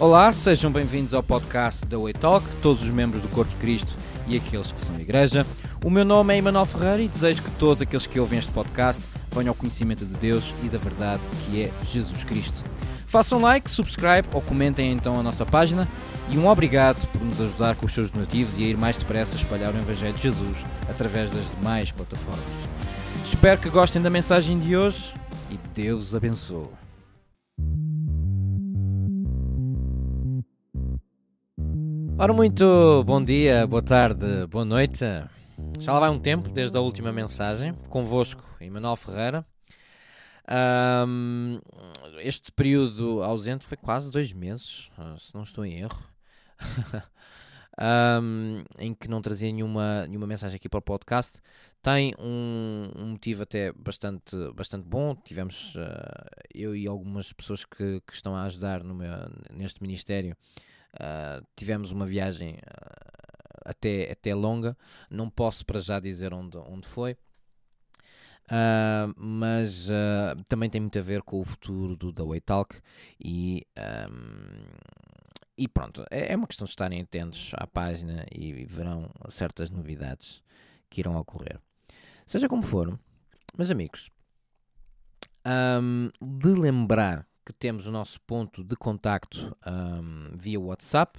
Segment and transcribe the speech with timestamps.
[0.00, 3.94] Olá, sejam bem-vindos ao podcast da Way Talk, todos os membros do Corpo de Cristo
[4.26, 5.46] e aqueles que são Igreja.
[5.84, 9.02] O meu nome é Emanuel Ferreira e desejo que todos aqueles que ouvem este podcast
[9.30, 12.64] venham ao conhecimento de Deus e da verdade que é Jesus Cristo.
[13.06, 15.86] Façam like, subscribe ou comentem então a nossa página
[16.30, 19.34] e um obrigado por nos ajudar com os seus donativos e a ir mais depressa
[19.34, 22.40] a espalhar o Evangelho de Jesus através das demais plataformas.
[23.22, 25.12] Espero que gostem da mensagem de hoje
[25.50, 26.89] e Deus os abençoe.
[32.20, 35.06] Ora, muito bom dia, boa tarde, boa noite.
[35.78, 37.72] Já lá vai um tempo desde a última mensagem.
[37.88, 39.46] Convosco, Emanuel Ferreira.
[41.08, 41.58] Um,
[42.18, 45.98] este período ausente foi quase dois meses, se não estou em erro.
[48.22, 51.40] um, em que não trazia nenhuma, nenhuma mensagem aqui para o podcast.
[51.80, 55.16] Tem um, um motivo até bastante, bastante bom.
[55.16, 55.80] Tivemos uh,
[56.54, 59.10] eu e algumas pessoas que, que estão a ajudar meu,
[59.54, 60.36] neste ministério
[60.94, 64.76] Uh, tivemos uma viagem uh, até, até longa,
[65.08, 67.12] não posso para já dizer onde, onde foi,
[68.46, 69.88] uh, mas
[70.48, 72.80] também tem muito a ver com o futuro do The Way Talk
[73.24, 73.64] e,
[74.10, 74.64] um,
[75.56, 80.42] e pronto, é, é, uma questão de estarem atentos à página e verão certas novidades
[80.88, 81.60] que irão ocorrer.
[82.26, 82.98] Seja como for,
[83.56, 84.10] meus amigos,
[85.46, 91.18] um, de lembrar que temos o nosso ponto de contacto um, via WhatsApp,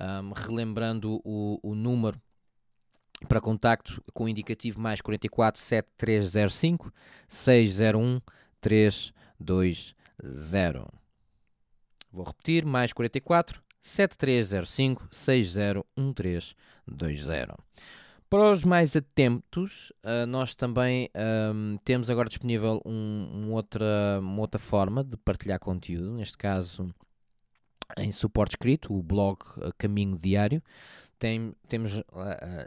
[0.00, 2.20] um, relembrando o, o número
[3.26, 6.92] para contacto com o indicativo mais 44 7305
[7.26, 8.20] 601
[8.60, 9.96] 320.
[12.12, 16.54] Vou repetir, mais 44 7305 601320.
[18.30, 21.08] Para os mais atentos, uh, nós também
[21.54, 22.92] um, temos agora disponível um,
[23.32, 26.94] um outra, uma outra forma de partilhar conteúdo, neste caso
[27.96, 30.62] em suporte escrito, o blog uh, Caminho Diário.
[31.18, 32.04] Tem, temos uh,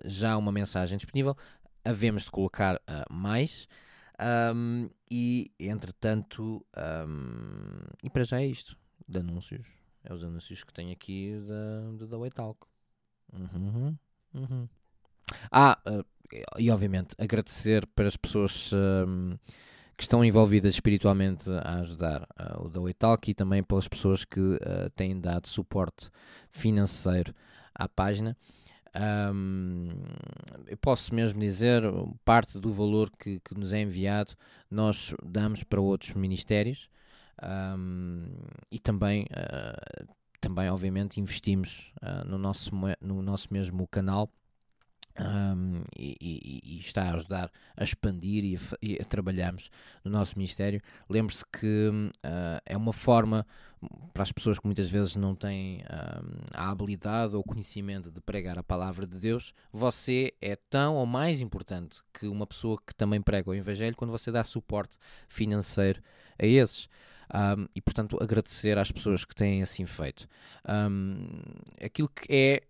[0.03, 1.37] já uma mensagem disponível,
[1.85, 3.67] havemos de colocar mais.
[4.55, 6.65] Um, e entretanto,
[8.03, 9.67] e para já é isto de anúncios.
[10.03, 12.59] É os anúncios que tenho aqui da, da Way Talk.
[13.31, 13.97] Uhum,
[14.33, 14.69] uhum.
[15.51, 16.03] Ah, uh,
[16.57, 19.37] e obviamente agradecer para as pessoas um,
[19.97, 24.39] que estão envolvidas espiritualmente a ajudar uh, o da Talk e também pelas pessoas que
[24.39, 26.09] uh, têm dado suporte
[26.49, 27.33] financeiro
[27.75, 28.35] à página.
[29.33, 29.89] Um,
[30.67, 31.83] eu posso mesmo dizer,
[32.25, 34.33] parte do valor que, que nos é enviado
[34.69, 36.89] nós damos para outros ministérios
[37.77, 38.25] um,
[38.69, 40.07] e também, uh,
[40.41, 41.93] também obviamente investimos
[42.25, 44.29] no, nosso, no nosso mesmo canal
[45.19, 49.69] um, e, e, e, está a ajudar a expandir e a, e a trabalharmos
[50.03, 50.81] no nosso Ministério.
[51.09, 53.45] Lembre-se que uh, é uma forma
[54.13, 55.83] para as pessoas que muitas vezes não têm
[56.53, 61.41] a habilidade ou conhecimento de pregar a palavra de Deus, você é tão ou mais
[61.41, 64.97] importante que uma pessoa que também prega o Evangelho quando você dá suporte
[65.27, 66.01] financeiro
[66.37, 66.87] a esses.
[67.33, 70.27] Um, e portanto agradecer às pessoas que têm assim feito.
[71.81, 72.61] Aquilo que é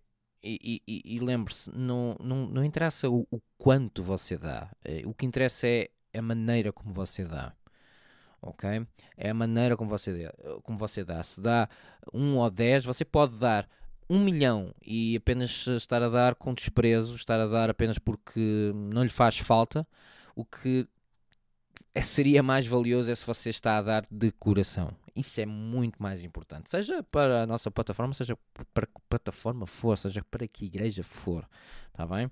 [0.42, 5.24] e, e, lembre-se, não, não, não interessa o, o, quanto você dá, eh, o que
[5.24, 7.52] interessa é a maneira como você dá.
[8.40, 8.84] Ok?
[9.16, 10.32] É a maneira como você, dá,
[10.62, 11.22] como você dá.
[11.22, 11.68] Se dá
[12.12, 13.68] um ou dez, você pode dar
[14.10, 19.04] um milhão e apenas estar a dar com desprezo, estar a dar apenas porque não
[19.04, 19.86] lhe faz falta.
[20.34, 20.88] O que
[21.94, 24.92] é, seria mais valioso é se você está a dar de coração.
[25.14, 26.70] Isso é muito mais importante.
[26.70, 28.36] Seja para a nossa plataforma, seja
[28.72, 31.46] para que plataforma for, seja para que igreja for.
[31.90, 32.30] Está bem?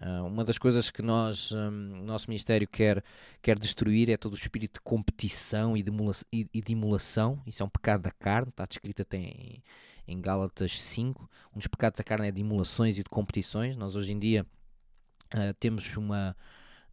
[0.00, 1.70] Uh, uma das coisas que nós, um,
[2.04, 3.02] nosso Ministério quer,
[3.42, 5.90] quer destruir é todo o espírito de competição e de,
[6.32, 7.42] e, e de emulação.
[7.46, 9.62] Isso é um pecado da carne, está descrito até em,
[10.06, 11.28] em Gálatas 5.
[11.52, 13.76] Um dos pecados da carne é de emulações e de competições.
[13.76, 14.46] Nós hoje em dia
[15.34, 16.36] uh, temos uma.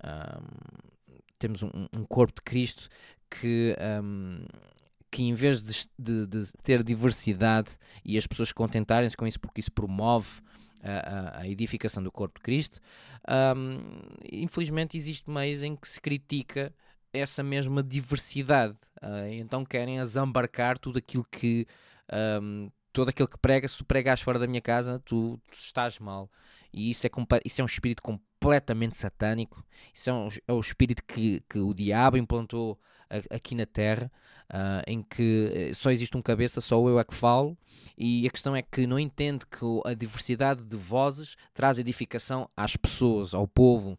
[0.03, 0.95] Um,
[1.37, 2.89] temos um, um, corpo de Cristo
[3.29, 4.45] que um,
[5.15, 9.61] que em vez de, de, de ter diversidade e as pessoas contentarem-se com isso porque
[9.61, 10.41] isso promove
[10.83, 12.81] a, a, edificação do corpo de Cristo,
[13.55, 13.79] um,
[14.29, 16.75] infelizmente existe meios em que se critica
[17.13, 18.75] essa mesma diversidade.
[19.01, 21.65] Uh, então querem desembarcar tudo aquilo que
[22.41, 25.97] um, todo aquilo que prega, se tu pregas fora da minha casa, tu, tu estás
[25.97, 26.29] mal.
[26.73, 27.09] E isso é,
[27.45, 29.65] isso é um espírito completamente satânico.
[29.93, 32.77] Isso é, um, é o espírito que, que o diabo implantou
[33.29, 34.11] aqui na Terra,
[34.51, 37.57] uh, em que eh, só existe um cabeça, só eu é que falo,
[37.97, 42.75] e a questão é que não entende que a diversidade de vozes traz edificação às
[42.75, 43.97] pessoas, ao povo.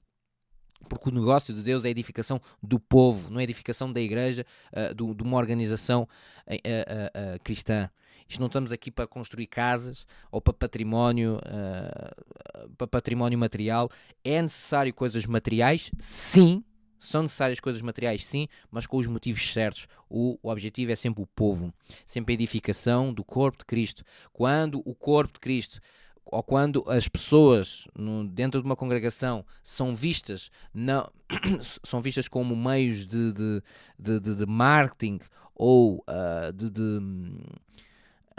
[0.88, 4.00] Porque o negócio de Deus é a edificação do povo, não é a edificação da
[4.00, 6.09] igreja, uh, do, de uma organização
[6.49, 7.91] uh, cristã.
[8.29, 13.91] Isto não estamos aqui para construir casas ou para património, uh, para património material.
[14.25, 15.91] É necessário coisas materiais?
[15.99, 16.64] Sim.
[16.99, 19.87] São necessárias coisas materiais, sim, mas com os motivos certos.
[20.09, 21.73] O, o objetivo é sempre o povo,
[22.05, 24.05] sempre a edificação do corpo de Cristo.
[24.33, 25.81] Quando o corpo de Cristo
[26.25, 31.09] ou quando as pessoas no, dentro de uma congregação são vistas não,
[31.85, 33.63] são vistas como meios de, de,
[33.97, 35.21] de, de marketing
[35.55, 36.99] ou uh, de, de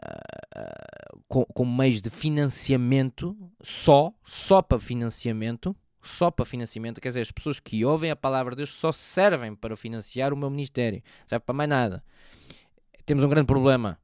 [0.04, 5.76] uh, com, como meios de financiamento só, só para financiamento,
[6.08, 9.54] só para financiamento, quer dizer, as pessoas que ouvem a palavra de Deus só servem
[9.56, 12.04] para financiar o meu ministério, serve para mais nada.
[13.06, 14.00] Temos um grande problema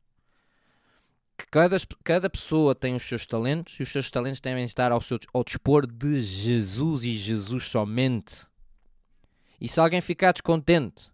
[1.38, 5.02] que cada, cada pessoa tem os seus talentos e os seus talentos devem estar ao,
[5.02, 8.46] seu, ao dispor de Jesus e Jesus somente.
[9.60, 11.12] E se alguém ficar descontente,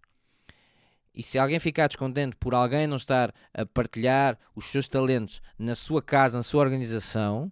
[1.13, 5.75] e se alguém ficar descontente por alguém não estar a partilhar os seus talentos na
[5.75, 7.51] sua casa, na sua organização,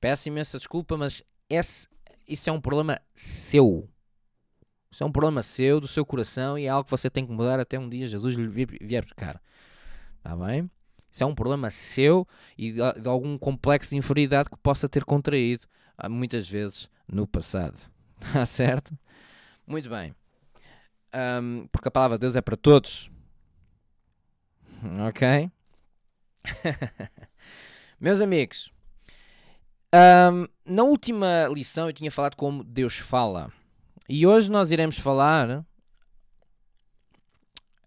[0.00, 1.88] peço imensa desculpa, mas esse,
[2.28, 3.88] isso é um problema seu.
[4.90, 7.32] Isso é um problema seu, do seu coração, e é algo que você tem que
[7.32, 9.40] mudar até um dia Jesus lhe vier buscar.
[10.18, 10.70] Está bem?
[11.10, 12.26] Isso é um problema seu
[12.56, 15.66] e de, de algum complexo de inferioridade que possa ter contraído
[15.96, 17.78] ah, muitas vezes no passado.
[18.20, 18.96] Está certo?
[19.66, 20.14] Muito bem.
[21.14, 23.10] Um, porque a palavra de Deus é para todos.
[25.08, 25.50] Ok?
[28.00, 28.72] Meus amigos,
[29.94, 33.52] um, na última lição eu tinha falado como Deus fala.
[34.08, 35.64] E hoje nós iremos falar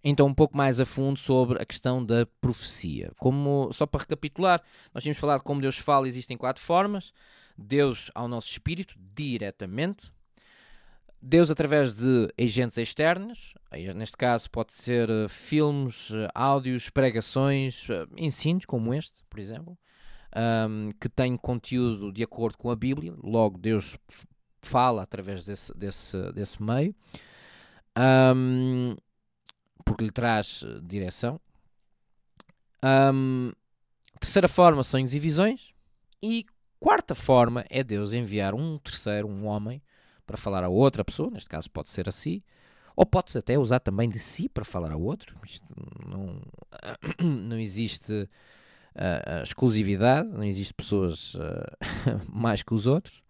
[0.03, 3.12] então um pouco mais a fundo sobre a questão da profecia.
[3.19, 4.62] Como só para recapitular,
[4.94, 7.13] nós tínhamos falado como Deus fala, existem quatro formas:
[7.57, 10.12] Deus ao nosso espírito diretamente,
[11.21, 13.53] Deus através de agentes externos,
[13.95, 19.77] neste caso pode ser eh, filmes, eh, áudios, pregações, eh, ensinos como este, por exemplo,
[20.35, 23.97] um, que têm conteúdo de acordo com a Bíblia, logo Deus
[24.61, 26.95] fala através desse, desse, desse meio.
[27.97, 28.95] Um,
[29.83, 31.39] porque lhe traz eh, direção.
[32.83, 33.51] Um,
[34.19, 35.73] terceira forma, sonhos e visões.
[36.21, 36.45] E
[36.79, 39.81] quarta forma é Deus enviar um terceiro, um homem,
[40.25, 42.43] para falar a outra pessoa, neste caso pode ser a si,
[42.95, 45.35] ou pode até usar também de si para falar a outro.
[45.45, 45.65] Isto
[46.07, 46.41] não,
[47.19, 48.29] não existe
[48.95, 51.35] uh, exclusividade, não existe pessoas
[52.27, 53.21] mais que os outros.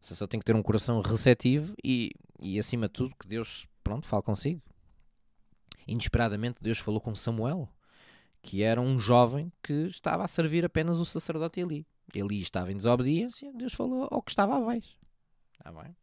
[0.00, 2.10] Você só tem que ter um coração receptivo e,
[2.40, 4.60] e acima de tudo, que Deus, pronto, fale consigo
[5.86, 7.68] inesperadamente Deus falou com Samuel,
[8.42, 11.86] que era um jovem que estava a servir apenas o sacerdote Eli.
[12.14, 14.96] Eli estava em desobediência, Deus falou ao que estava abaixo.
[15.52, 15.96] Está bem?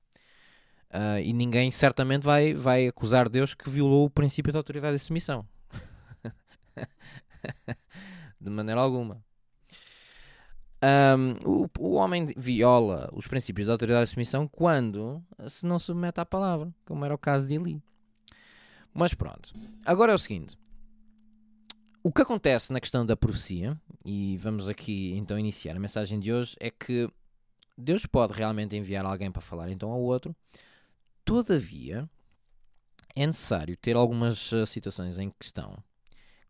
[0.92, 5.00] Uh, e ninguém certamente vai, vai acusar Deus que violou o princípio da autoridade e
[5.00, 5.48] submissão.
[8.40, 9.24] de maneira alguma.
[10.82, 16.22] Um, o, o homem viola os princípios da autoridade e submissão quando se não submete
[16.22, 17.82] à palavra, como era o caso de Eli.
[18.94, 19.52] Mas pronto.
[19.86, 20.58] Agora é o seguinte.
[22.02, 26.32] O que acontece na questão da profecia, e vamos aqui então iniciar a mensagem de
[26.32, 27.10] hoje, é que
[27.78, 30.34] Deus pode realmente enviar alguém para falar então ao outro,
[31.26, 32.10] todavia
[33.16, 35.78] é necessário ter algumas uh, situações em questão.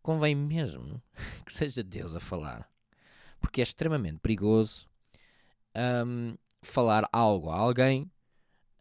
[0.02, 1.02] Convém mesmo
[1.44, 2.68] que seja Deus a falar,
[3.40, 4.88] porque é extremamente perigoso
[5.76, 8.10] um, falar algo a alguém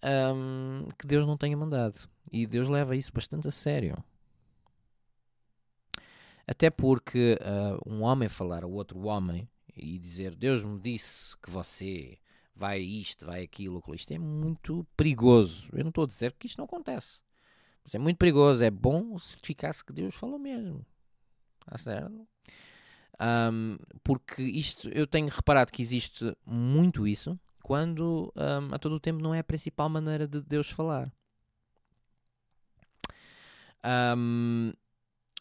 [0.04, 2.10] um, que Deus não tenha mandado.
[2.32, 4.04] E Deus leva isso bastante a sério.
[6.48, 11.50] Até porque uh, um homem falar a outro homem e dizer Deus me disse que
[11.50, 12.18] você
[12.56, 15.70] vai isto, vai aquilo, isto é muito perigoso.
[15.72, 17.22] Eu não estou a dizer que isto não acontece.
[17.84, 18.64] Mas é muito perigoso.
[18.64, 20.86] É bom certificar-se que Deus falou mesmo.
[21.78, 22.28] Certo?
[23.22, 29.00] Um, porque isto eu tenho reparado que existe muito isso quando um, a todo o
[29.00, 31.12] tempo não é a principal maneira de Deus falar.
[33.86, 34.72] Um,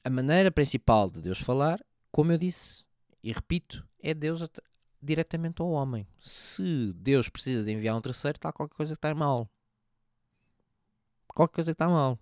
[0.05, 1.81] a maneira principal de Deus falar,
[2.11, 2.85] como eu disse
[3.23, 4.43] e repito, é Deus
[5.01, 6.07] diretamente ao homem.
[6.19, 9.49] Se Deus precisa de enviar um terceiro, está qualquer coisa que está mal.
[11.29, 12.19] Qualquer coisa que está mal.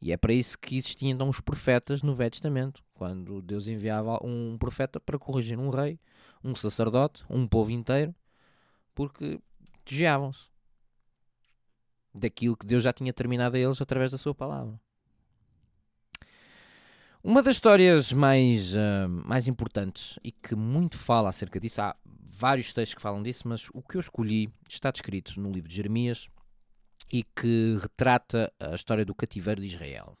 [0.00, 4.18] E é para isso que existiam então os profetas no Velho Testamento, quando Deus enviava
[4.24, 6.00] um profeta para corrigir um rei,
[6.42, 8.14] um sacerdote, um povo inteiro,
[8.94, 9.38] porque
[9.84, 10.46] desviavam-se
[12.14, 14.80] daquilo que Deus já tinha terminado a eles através da sua palavra.
[17.22, 22.72] Uma das histórias mais, uh, mais importantes e que muito fala acerca disso, há vários
[22.72, 26.28] textos que falam disso, mas o que eu escolhi está descrito no livro de Jeremias
[27.12, 30.16] e que retrata a história do cativeiro de Israel.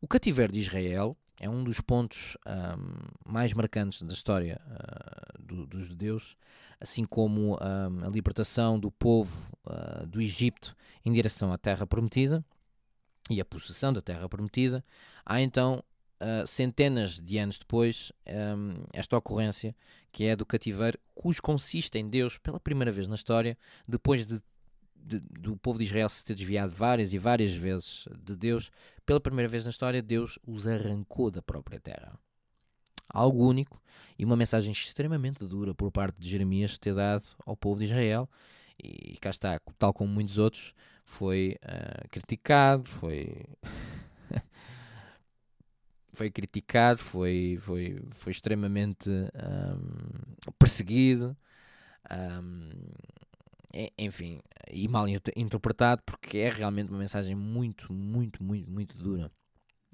[0.00, 5.66] O cativeiro de Israel é um dos pontos um, mais marcantes da história uh, do,
[5.66, 6.36] dos judeus,
[6.80, 12.44] assim como um, a libertação do povo uh, do Egito em direção à Terra Prometida
[13.30, 14.84] e a possessão da Terra Prometida.
[15.24, 15.82] Há então,
[16.20, 19.74] uh, centenas de anos depois, um, esta ocorrência
[20.12, 24.40] que é do cativeiro, cujo consiste em Deus, pela primeira vez na história, depois de
[25.04, 28.70] de, do povo de Israel se ter desviado várias e várias vezes de Deus,
[29.04, 32.18] pela primeira vez na história, Deus os arrancou da própria terra.
[33.08, 33.80] Algo único
[34.18, 38.28] e uma mensagem extremamente dura por parte de Jeremias ter dado ao povo de Israel.
[38.82, 43.44] E cá está, tal como muitos outros, foi uh, criticado, foi.
[46.12, 51.36] foi criticado, foi, foi, foi extremamente um, perseguido.
[52.10, 52.70] Um,
[53.98, 54.40] enfim,
[54.70, 59.30] e mal interpretado, porque é realmente uma mensagem muito, muito, muito, muito dura.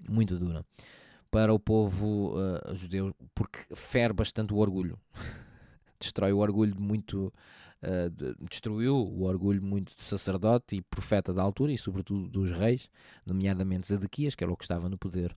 [0.09, 0.65] Muito dura.
[1.31, 4.99] Para o povo uh, judeu, porque fere bastante o orgulho.
[5.99, 7.33] Destrói o orgulho de muito.
[7.83, 12.51] Uh, de, destruiu o orgulho muito de sacerdote e profeta da altura, e sobretudo dos
[12.51, 12.91] reis,
[13.25, 15.35] nomeadamente Zedequias, que era o que estava no poder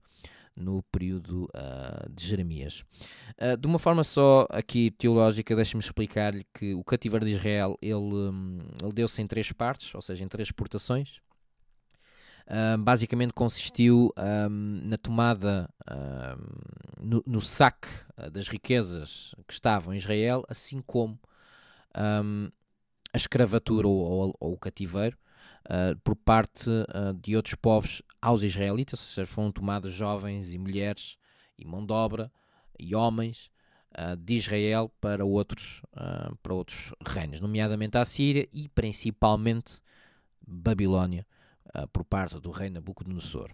[0.56, 2.84] no período uh, de Jeremias.
[3.40, 7.94] Uh, de uma forma só aqui teológica, deixe-me explicar-lhe que o cativeiro de Israel ele,
[7.94, 11.18] um, ele deu-se em três partes, ou seja, em três exportações.
[12.46, 14.12] Uh, basicamente consistiu
[14.84, 15.66] na tomada,
[17.00, 17.88] no, no, saque
[18.30, 21.18] das riquezas que estavam em Israel, assim como
[21.94, 25.16] a escravatura ou, ou, ou o cativeiro,
[25.64, 30.58] uh, por parte uh, de outros povos aos israelitas, ou seja, foram tomados jovens e
[30.58, 31.18] mulheres
[31.58, 32.32] e mão de obra
[32.78, 33.50] e homens
[33.98, 35.82] uh, de Israel para outros,
[36.42, 39.80] para outros reinos, nomeadamente a Síria e principalmente
[40.46, 41.26] Babilónia,
[41.92, 43.50] por parte do rei Nabucodonosor.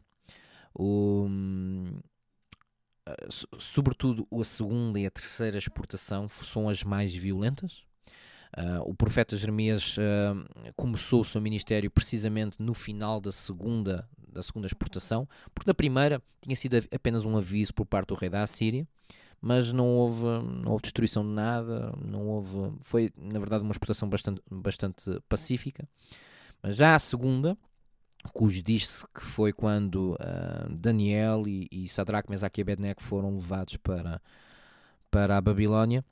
[0.75, 1.27] O,
[3.59, 7.85] sobretudo a segunda e a terceira exportação são as mais violentas,
[8.57, 14.43] Uh, o profeta Jeremias uh, começou o seu ministério precisamente no final da segunda, da
[14.43, 18.43] segunda exportação, porque na primeira tinha sido apenas um aviso por parte do rei da
[18.43, 18.87] Assíria,
[19.41, 20.25] mas não houve,
[20.63, 25.89] não houve destruição de nada, não houve, foi na verdade uma exportação bastante, bastante pacífica.
[26.63, 27.57] Mas já a segunda,
[28.33, 33.77] cujo diz-se que foi quando uh, Daniel e, e Sadraque, Mesaque e Abednego foram levados
[33.79, 34.21] para,
[35.11, 36.05] para a Babilónia,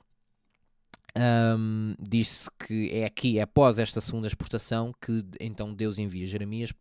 [1.17, 6.71] um, diz-se que é aqui, é após esta segunda exportação, que então Deus envia Jeremias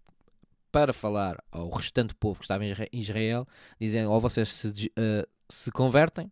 [0.71, 3.47] para falar ao restante povo que estava em Israel,
[3.81, 6.31] dizendo ou vocês se, uh, se convertem,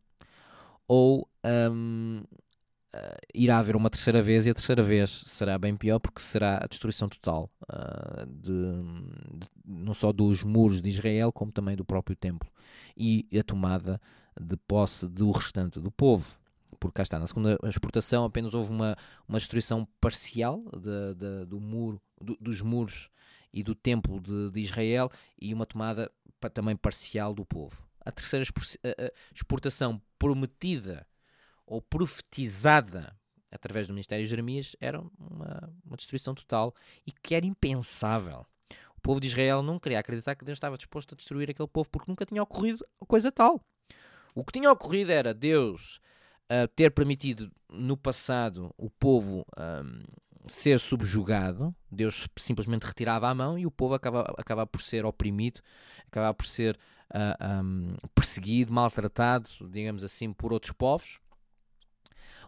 [0.87, 1.29] ou
[1.73, 2.39] um, uh,
[2.93, 6.59] ah, irá haver uma terceira vez, e a terceira vez será bem pior, porque será
[6.63, 8.53] a destruição total uh, de,
[9.39, 12.49] de, não só dos muros de Israel, como também do próprio templo,
[12.97, 14.01] e a tomada
[14.41, 16.39] de posse do restante do povo.
[16.79, 21.59] Porque cá está, na segunda exportação apenas houve uma, uma destruição parcial de, de, do
[21.59, 23.09] muro, do, dos muros
[23.53, 25.11] e do templo de, de, Israel
[25.41, 26.11] e uma tomada
[26.53, 27.87] também parcial do povo.
[28.05, 28.45] A terceira
[29.35, 31.07] exportação prometida
[31.67, 33.17] ou profetizada
[33.51, 36.75] através do Ministério de Jeremias era uma, uma destruição total
[37.07, 38.47] e que era impensável.
[38.97, 41.89] O povo de Israel não queria acreditar que Deus estava disposto a destruir aquele povo
[41.91, 43.61] porque nunca tinha ocorrido coisa tal.
[44.35, 46.01] O que tinha ocorrido era Deus
[46.51, 50.03] uh, ter permitido no passado o povo um,
[50.47, 55.61] ser subjugado, Deus simplesmente retirava a mão e o povo acaba, acaba por ser oprimido,
[56.07, 56.77] acaba por ser
[57.11, 61.19] uh, ah, um, perseguido, maltratado, digamos assim, por outros povos,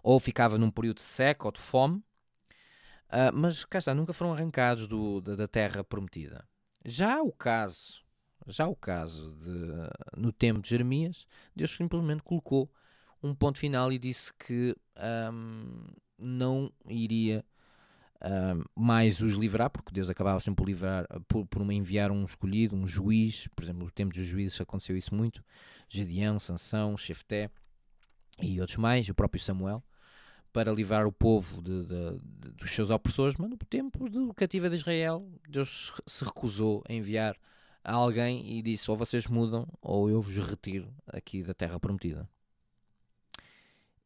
[0.03, 4.87] ou ficava num período seco ou de fome, uh, mas cá está, nunca foram arrancados
[4.87, 6.47] do, da, da terra prometida.
[6.85, 8.03] Já o caso,
[8.47, 9.51] já o caso de,
[10.17, 12.71] no tempo de Jeremias, Deus simplesmente colocou
[13.23, 14.77] um ponto final e disse que
[15.33, 17.45] um, não iria
[18.25, 22.75] um, mais os livrar, porque Deus acabava sempre por livrar, por, por enviar um escolhido,
[22.75, 25.43] um juiz, por exemplo, no tempo dos juízes aconteceu isso muito,
[25.89, 27.51] Gedeão, Sansão, Chefté
[28.41, 29.83] e outros mais, o próprio Samuel,
[30.53, 34.75] para livrar o povo de, de, de, dos seus opressores, mas no tempo do cativeiro
[34.75, 37.37] de Israel, Deus se recusou a enviar
[37.85, 42.29] a alguém e disse: ou vocês mudam, ou eu vos retiro aqui da terra prometida.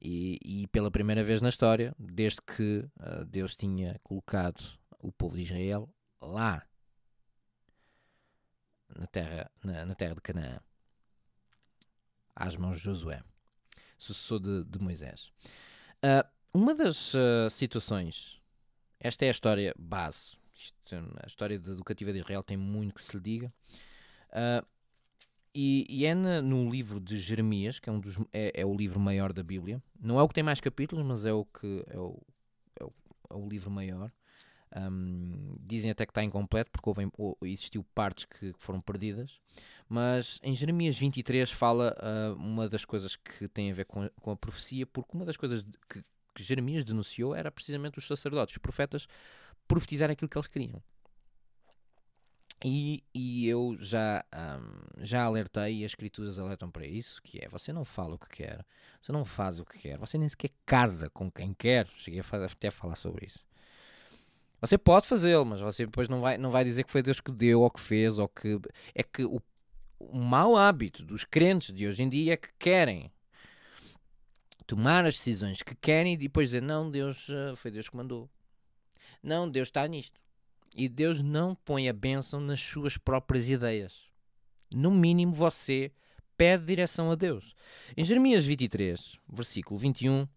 [0.05, 5.37] E, e, pela primeira vez na história, desde que uh, Deus tinha colocado o povo
[5.37, 5.89] de Israel
[6.21, 6.67] lá
[8.89, 10.59] na terra, na, na terra de Canaã,
[12.35, 13.23] às mãos de Josué,
[13.97, 15.31] sucessor de, de Moisés.
[15.99, 18.41] Uh, uma das uh, situações,
[18.99, 23.17] esta é a história base, Isto, a história cativeiro de Israel tem muito que se
[23.17, 23.55] lhe diga.
[25.55, 28.75] E, e, é na, no livro de Jeremias, que é, um dos, é, é, o
[28.75, 29.83] livro maior da Bíblia.
[30.01, 32.21] Não é o que tem mais capítulos, mas é o que é o,
[32.81, 32.93] é o,
[33.31, 34.11] é o livro maior.
[34.75, 37.11] Um, dizem até que está incompleto, porque houve,
[37.43, 39.39] existiu partes que foram perdidas.
[39.87, 44.11] Mas em Jeremias 23 fala uh, uma das coisas que tem a ver com a,
[44.21, 46.03] com a profecia, porque uma das coisas que,
[46.35, 49.07] que Jeremias denunciou era precisamente os sacerdotes, os profetas,
[49.69, 50.83] profetizar aquilo que eles queriam.
[52.65, 57.49] E, e eu já, um, já alertei e as escrituras alertam para isso, que é,
[57.49, 58.65] você não fala o que quer,
[59.01, 62.45] você não faz o que quer, você nem sequer casa com quem quer, cheguei a
[62.47, 63.45] até a falar sobre isso.
[64.61, 67.33] Você pode fazê-lo, mas você depois não vai, não vai dizer que foi Deus que
[67.33, 68.61] deu ou que fez, ou que...
[68.95, 69.43] É que o,
[69.99, 73.11] o mau hábito dos crentes de hoje em dia é que querem
[74.65, 78.31] tomar as decisões que querem e depois dizer, não, Deus, eh, foi Deus que mandou.
[79.21, 80.21] Não, Deus está nisto.
[80.75, 84.07] E Deus não põe a bênção nas suas próprias ideias.
[84.75, 85.93] No mínimo, você
[86.37, 87.55] pede direção a Deus.
[87.97, 90.29] Em Jeremias 23, versículo 21, uh,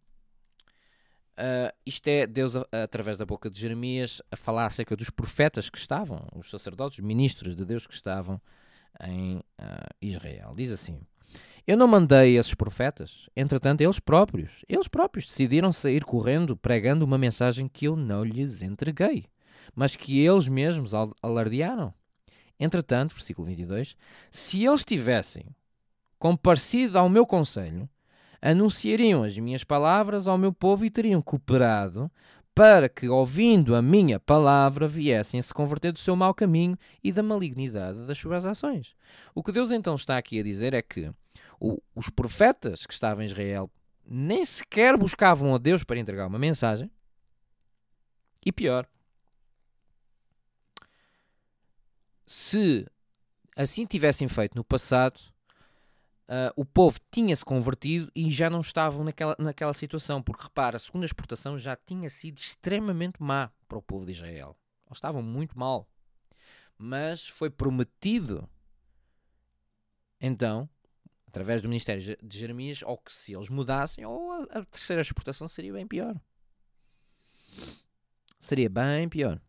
[1.38, 5.78] ah, isto é Deus, através da boca de Jeremias, a falar acerca dos profetas que
[5.78, 8.42] estavam, os sacerdotes, os ministros de Deus que estavam
[9.02, 9.44] em uh,
[10.02, 10.54] Israel.
[10.56, 11.00] Diz assim:
[11.66, 17.18] Eu não mandei esses profetas, entretanto, eles próprios, eles próprios decidiram sair correndo pregando uma
[17.18, 19.26] mensagem que eu não lhes entreguei
[19.74, 20.92] mas que eles mesmos
[21.22, 21.94] alardearam.
[22.60, 23.96] Entretanto, versículo 22,
[24.32, 25.46] se eles tivessem
[26.18, 27.90] comparecido ao meu conselho,
[28.42, 32.10] anunciariam as minhas palavras ao meu povo e teriam cooperado
[32.54, 37.22] para que, ouvindo a minha palavra, viessem se converter do seu mau caminho e da
[37.22, 38.96] malignidade das suas ações.
[39.34, 41.12] O que Deus então está aqui a dizer é que
[41.60, 43.70] o, os profetas que estavam em Israel
[44.08, 46.90] nem sequer buscavam a Deus para entregar uma mensagem,
[48.46, 48.88] e pior,
[52.26, 52.86] se
[53.56, 55.20] assim tivessem feito no passado,
[56.28, 60.22] uh, o povo tinha-se convertido e já não estavam naquela, naquela situação.
[60.22, 64.58] Porque repara, a segunda exportação já tinha sido extremamente má para o povo de Israel.
[64.88, 65.88] Eles estavam muito mal.
[66.78, 68.50] Mas foi prometido,
[70.20, 70.70] então,
[71.28, 75.48] através do Ministério de Jeremias, ou que se eles mudassem, ou a, a terceira exportação
[75.48, 76.20] seria bem pior.
[78.42, 79.42] Seria bem pior.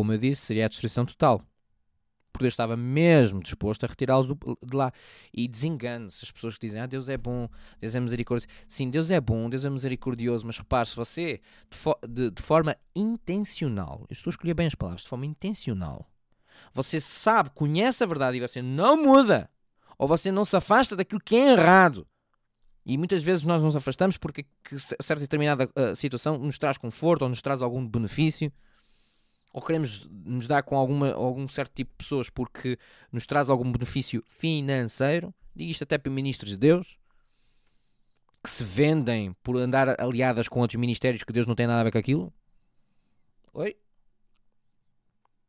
[0.00, 1.42] Como eu disse, seria a destruição total.
[2.32, 4.90] Porque Deus estava mesmo disposto a retirá-los de lá.
[5.30, 8.50] E desengane-se as pessoas que dizem: Ah, Deus é bom, Deus é misericordioso.
[8.66, 12.40] Sim, Deus é bom, Deus é misericordioso, mas repare, se você, de, fo de, de
[12.40, 16.10] forma intencional, eu estou a escolher bem as palavras, de forma intencional,
[16.72, 19.50] você sabe, conhece a verdade e você não muda,
[19.98, 22.06] ou você não se afasta daquilo que é errado.
[22.86, 24.46] E muitas vezes nós nos afastamos porque
[24.78, 28.50] certa determinada uh, situação nos traz conforto ou nos traz algum benefício
[29.52, 32.78] ou queremos nos dar com alguma, algum certo tipo de pessoas porque
[33.10, 36.96] nos traz algum benefício financeiro, digo isto até para ministros de Deus,
[38.42, 41.84] que se vendem por andar aliadas com outros ministérios que Deus não tem nada a
[41.84, 42.32] ver com aquilo.
[43.52, 43.76] Oi?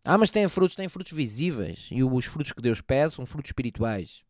[0.04, 1.88] Ah, mas tem frutos, tem frutos visíveis.
[1.92, 4.24] E os frutos que Deus pede são frutos espirituais.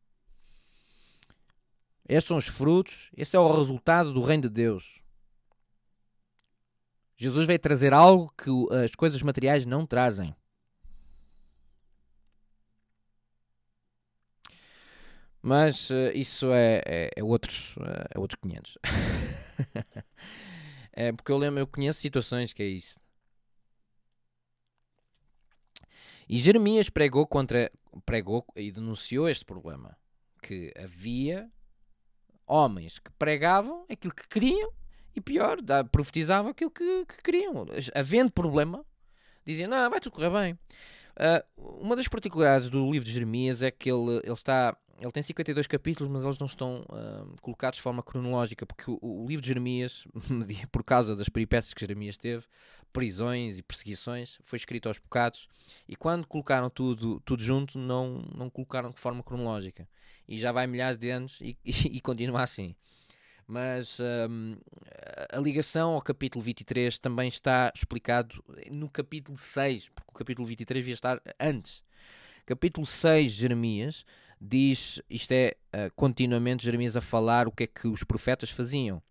[2.08, 5.01] Esses são os frutos, esse é o resultado do reino de Deus.
[7.22, 8.50] Jesus veio trazer algo que
[8.84, 10.36] as coisas materiais não trazem.
[15.40, 18.76] Mas uh, isso é, é, é, outros, uh, é outros 500.
[20.94, 23.00] é porque eu lembro, eu conheço situações que é isso.
[26.28, 27.72] E Jeremias pregou contra
[28.04, 29.96] pregou e denunciou este problema
[30.42, 31.48] que havia
[32.48, 34.74] homens que pregavam aquilo que queriam
[35.16, 37.66] e pior, dá, profetizavam aquilo que, que, queriam.
[37.94, 38.86] Havendo problema,
[39.46, 40.54] diziam: Não, vai tudo correr bem.
[41.12, 44.76] Uh, uma das particularidades do livro de Jeremias é que ele, ele está.
[45.00, 49.00] Ele tem 52 capítulos, mas eles não estão uh, colocados de forma cronológica, porque o,
[49.02, 50.08] o, livro de Jeremias,
[50.72, 52.46] por causa das peripécias que Jeremias teve,
[52.94, 55.48] prisões e perseguições, foi escrito aos bocados,
[55.88, 59.90] e quando colocaram tudo, tudo junto, não, não colocaram de forma cronológica.
[60.28, 62.76] E já vai milhares de anos e, e, e continua assim.
[63.52, 64.56] Mas um,
[65.30, 70.82] a ligação ao capítulo 23 também está explicado no capítulo 6, porque o capítulo 23
[70.82, 71.84] devia estar antes.
[72.46, 74.06] Capítulo 6 de Jeremias
[74.40, 79.04] diz, isto é uh, continuamente Jeremias a falar o que é que os profetas faziam.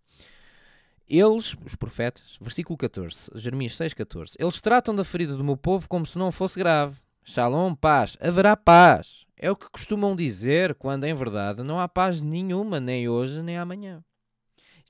[1.06, 5.86] Eles, os profetas, versículo 14, Jeremias 6, 14, eles tratam da ferida do meu povo
[5.86, 6.98] como se não fosse grave.
[7.22, 9.26] Shalom, paz, haverá paz.
[9.36, 13.58] É o que costumam dizer quando em verdade não há paz nenhuma, nem hoje nem
[13.58, 14.02] amanhã.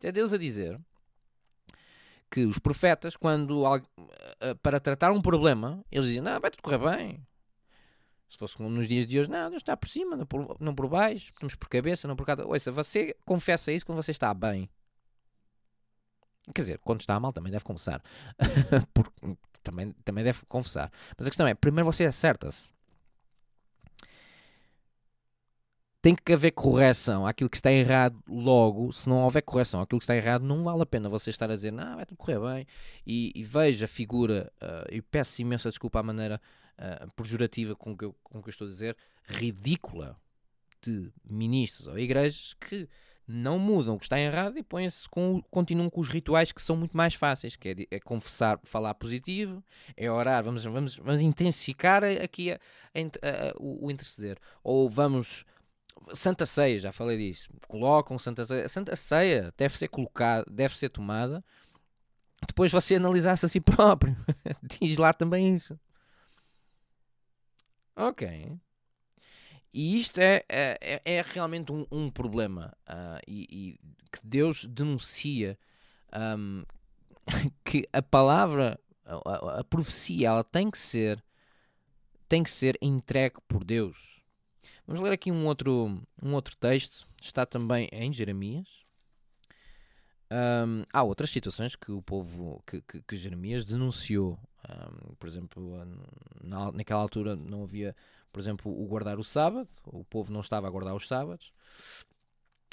[0.01, 0.81] Isto é Deus a dizer
[2.31, 3.65] que os profetas, quando
[4.63, 7.27] para tratar um problema, eles dizem: Não, vai tudo correr bem.
[8.31, 10.89] Se fosse nos dias de hoje, não, Deus está por cima, não por, não por
[10.89, 12.47] baixo, estamos por cabeça, não por cada.
[12.47, 14.71] Ouça, você confessa isso quando você está bem.
[16.55, 18.03] Quer dizer, quando está mal também deve confessar.
[19.63, 20.91] Também, também deve confessar.
[21.19, 22.71] Mas a questão é, primeiro você acerta-se.
[26.03, 28.93] Tem que haver correção àquilo que está errado logo.
[28.93, 31.55] Se não houver correção àquilo que está errado, não vale a pena você estar a
[31.55, 32.67] dizer, não, vai tudo correr bem.
[33.07, 36.41] E, e a figura, uh, e peço imensa desculpa à maneira
[36.79, 40.17] uh, pejorativa com que, eu, com que eu estou a dizer, ridícula
[40.83, 42.89] de ministros ou igrejas que
[43.31, 46.77] não mudam o que está errado e põem-se com, continuam com os rituais que são
[46.77, 49.63] muito mais fáceis, que é, é confessar, falar positivo,
[49.97, 54.37] é orar, vamos, vamos, vamos intensificar aqui a, a, a, o, o, interceder.
[54.65, 55.45] Ou vamos.
[56.14, 57.48] Santa Ceia, já falei disso.
[57.68, 58.68] Colocam Santa Ceia.
[58.68, 61.44] Santa Ceia deve ser colocada, deve ser tomada.
[62.46, 64.16] Depois você analisar-se a si próprio.
[64.62, 65.79] Diz lá também isso.
[67.94, 68.59] Ok.
[69.72, 74.64] E isto é, é, é, é realmente um, um problema uh, e, e, que Deus
[74.64, 75.57] denuncia
[76.12, 76.64] um,
[77.64, 81.22] que a palavra, a, a, profecia, ela tem que ser
[82.29, 84.19] tem que ser entregue por Deus.
[84.90, 88.66] Vamos ler aqui um outro, um outro texto, está também em Jeremias.
[90.33, 94.37] Um, há outras situações que o povo, que, que, que Jeremias denunciou.
[94.68, 95.79] Um, por exemplo,
[96.42, 97.94] na, naquela altura não havia
[98.33, 101.53] por exemplo, o guardar o sábado, o povo não estava a guardar os sábados.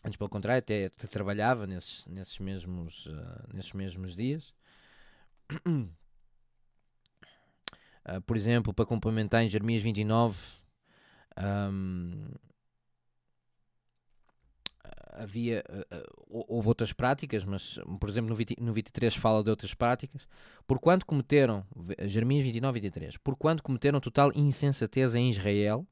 [0.03, 4.55] Antes, pelo contrário, até, até trabalhava nesses, nesses, mesmos, uh, nesses mesmos dias.
[5.67, 5.91] Uh,
[8.25, 10.39] por exemplo, para complementar em Jeremias 29,
[11.37, 12.27] um,
[15.17, 19.73] havia uh, houve outras práticas, mas por exemplo no, 20, no 23 fala de outras
[19.73, 20.27] práticas.
[20.65, 21.65] Por quanto cometeram,
[22.01, 25.85] Jeremias 29, 23, por quanto cometeram total insensatez em Israel,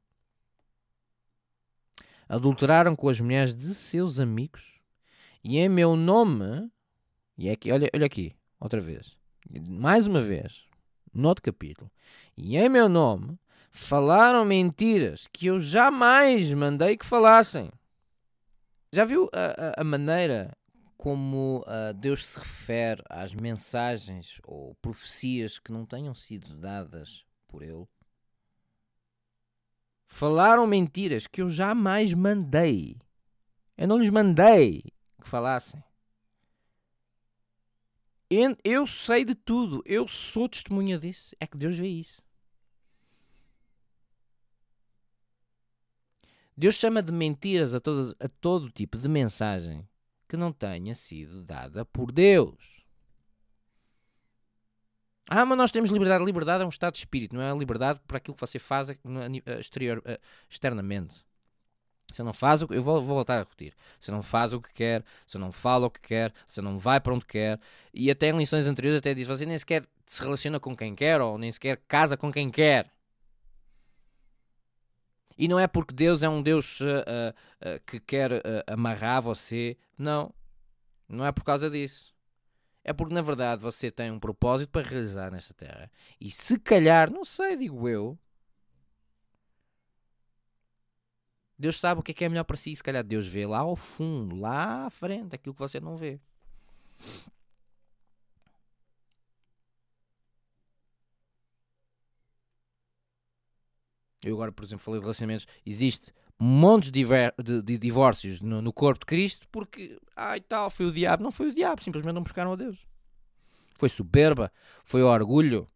[2.27, 4.79] adulteraram com as mulheres de seus amigos,
[5.43, 6.69] e em meu nome,
[7.37, 9.15] e é aqui, olha, olha aqui, outra vez,
[9.69, 10.65] mais uma vez,
[11.13, 11.89] no outro capítulo,
[12.35, 13.37] e em meu nome
[13.75, 17.69] falaram mentiras que eu jamais mandei que falassem.
[18.91, 20.55] Já viu a, a, a maneira
[20.95, 27.61] como uh, Deus se refere às mensagens ou profecias que não tenham sido dadas por
[27.61, 27.85] Ele?
[30.07, 32.97] Falaram mentiras que eu jamais mandei.
[33.77, 34.83] Eu não lhes mandei
[35.21, 35.83] que falassem.
[38.63, 39.83] Eu sei de tudo.
[39.85, 41.35] Eu sou testemunha disso.
[41.41, 42.24] É que Deus vê isso.
[46.57, 49.87] Deus chama de mentiras a, todas, a todo tipo de mensagem
[50.27, 52.85] que não tenha sido dada por Deus.
[55.29, 56.23] Ah, mas nós temos liberdade.
[56.23, 58.87] Liberdade é um estado de espírito, não é a liberdade para aquilo que você faz
[59.59, 60.01] exterior,
[60.49, 61.25] externamente.
[62.11, 62.75] Você não faz o que.
[62.75, 63.73] Eu vou, vou, voltar a repetir.
[63.99, 66.99] Você não faz o que quer, você não fala o que quer, você não vai
[66.99, 67.59] para onde quer.
[67.93, 71.19] E até em lições anteriores até diz: você nem sequer se relaciona com quem quer
[71.19, 72.89] ou nem sequer casa com quem quer.
[75.37, 79.77] E não é porque Deus é um Deus uh, uh, que quer amarrar você.
[79.97, 80.33] Não.
[81.07, 82.15] Não é por causa disso.
[82.83, 85.91] É porque na verdade você tem um propósito para realizar nesta terra.
[86.21, 88.17] E se calhar, não sei, digo eu.
[91.57, 92.75] Deus sabe o que é, que é melhor para si.
[92.75, 96.19] Se calhar Deus vê lá ao fundo, lá à frente, aquilo que você não vê.
[104.25, 105.47] Eu agora, por exemplo, falei de relacionamentos.
[105.65, 107.05] Existe montes de,
[107.63, 111.23] de, divórcios no, no, corpo de Cristo porque, ai tal, foi o diabo.
[111.23, 112.77] Não foi o diabo, simplesmente não buscaram a Deus.
[113.75, 114.51] Foi soberba,
[114.83, 115.67] foi orgulho.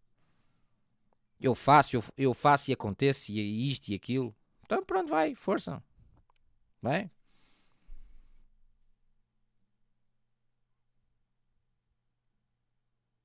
[1.40, 4.36] Eu faço, eu, eu faço e acontece, e isto e aquilo.
[4.66, 5.82] Então pronto, vai, força.
[6.82, 7.10] Vai.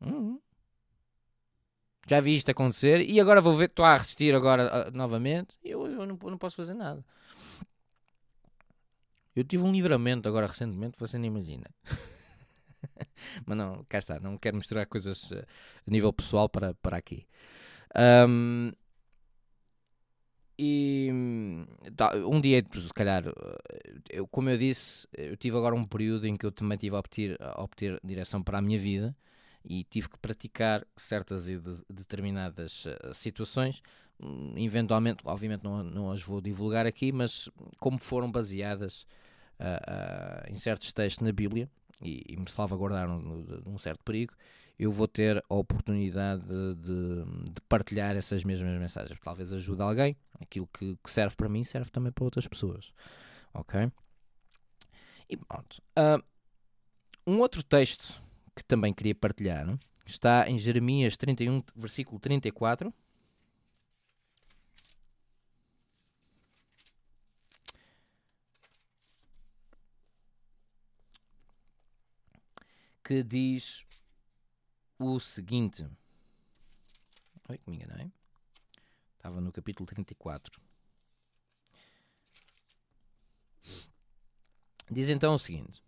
[0.01, 0.44] Uhum.
[2.07, 5.87] Já vi isto acontecer e agora vou ver, estou a resistir agora uh, novamente eu,
[5.87, 7.05] eu não, não, posso fazer nada.
[9.35, 11.69] Eu tive um livramento agora recentemente, você nem imagina.
[13.47, 15.47] Mas não, cá está, não quero misturar coisas uh,
[15.87, 17.27] a nível pessoal para, para aqui.
[18.29, 18.71] Um,
[20.59, 21.11] e
[21.97, 23.25] tá, um dia, se calhar,
[24.09, 26.99] eu, como eu disse, eu tive agora um período em que eu também tive a
[27.01, 29.17] obter, a obter direção para a minha vida
[29.65, 33.83] e tive que praticar certas e de, determinadas uh, situações.
[34.21, 37.49] Um, eventualmente, obviamente, não, não as vou divulgar aqui, mas
[37.79, 39.07] como foram baseadas
[39.59, 41.69] uh, uh, em certos textos na Bíblia
[42.01, 44.35] e, e me salvaguardaram de, um certo perigo,
[44.79, 49.19] eu vou ter a oportunidade de, de, de, partilhar essas mesmas mensagens.
[49.23, 50.17] Talvez ajude alguém.
[50.41, 52.93] aquilo que, que serve para mim serve também para outras pessoas.
[53.53, 53.91] Ok?
[55.29, 55.81] E pronto.
[55.97, 56.23] Uh,
[57.27, 58.21] um outro texto
[58.55, 62.93] que também queria partilhar está em Jeremias 31, versículo 34.
[73.03, 73.85] Que diz
[74.99, 75.87] o seguinte.
[77.49, 78.11] Oi, que me enganei.
[79.17, 80.59] Estava no capítulo 34.
[84.91, 85.83] Diz então o seguinte.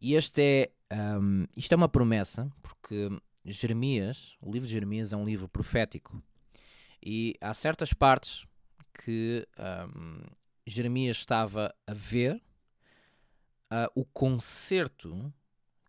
[0.00, 3.08] E este é, um, isto é uma promessa, porque
[3.44, 6.22] Jeremias, o livro de Jeremias é um livro profético.
[7.02, 8.46] E há certas partes
[8.92, 9.46] que
[9.96, 10.22] um,
[10.66, 12.42] Jeremias estava a ver
[13.72, 15.32] uh, o concerto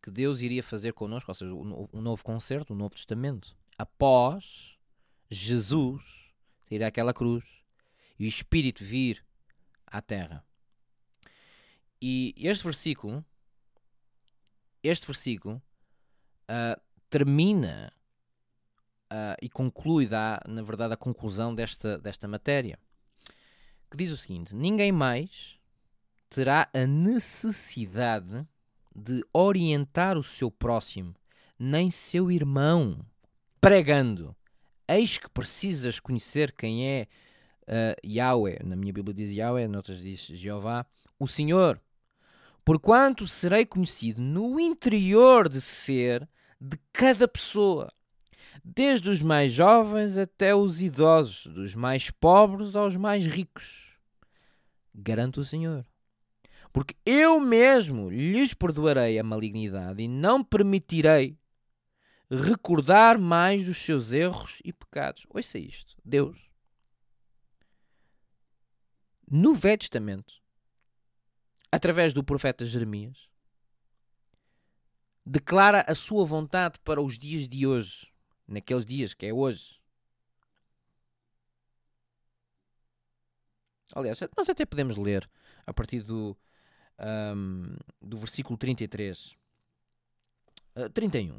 [0.02, 4.78] que Deus iria fazer connosco, ou seja, o, novo concerto, o Novo Testamento, após
[5.30, 6.32] Jesus
[6.72, 7.46] ir àquela cruz
[8.18, 9.24] e o Espírito vir
[9.86, 10.44] à terra.
[12.02, 13.24] E este versículo
[14.84, 15.62] este versículo
[16.50, 17.92] uh, termina
[19.12, 22.80] uh, e conclui, dá, na verdade, a conclusão desta, desta matéria,
[23.90, 25.60] que diz o seguinte: Ninguém mais
[26.30, 28.48] terá a necessidade
[28.96, 31.14] de orientar o seu próximo,
[31.60, 33.06] nem seu irmão,
[33.60, 34.36] pregando:
[34.88, 37.08] Eis que precisas conhecer quem é
[37.64, 38.60] uh, Yahweh.
[38.64, 40.86] Na minha Bíblia diz Yahweh, noutras diz Jeová,
[41.20, 41.80] o Senhor
[42.72, 46.26] porquanto serei conhecido no interior de ser
[46.58, 47.90] de cada pessoa,
[48.64, 53.94] desde os mais jovens até os idosos, dos mais pobres aos mais ricos.
[54.96, 55.86] Garanto o Senhor.
[56.72, 61.38] Porque eu mesmo lhes perdoarei a malignidade e não permitirei
[62.30, 65.26] recordar mais dos seus erros e pecados.
[65.30, 66.40] Ouça isto, Deus.
[69.30, 70.41] No Velho Testamento,
[71.72, 73.30] através do profeta Jeremias,
[75.26, 78.12] declara a sua vontade para os dias de hoje,
[78.48, 79.80] naqueles dias que é hoje.
[83.94, 85.30] Aliás, nós até podemos ler
[85.66, 86.38] a partir do,
[87.36, 89.36] um, do versículo 33,
[90.78, 91.38] uh, 31.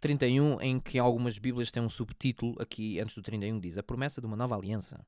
[0.00, 4.20] 31, em que algumas Bíblias têm um subtítulo aqui antes do 31, diz a promessa
[4.20, 5.04] de uma nova aliança,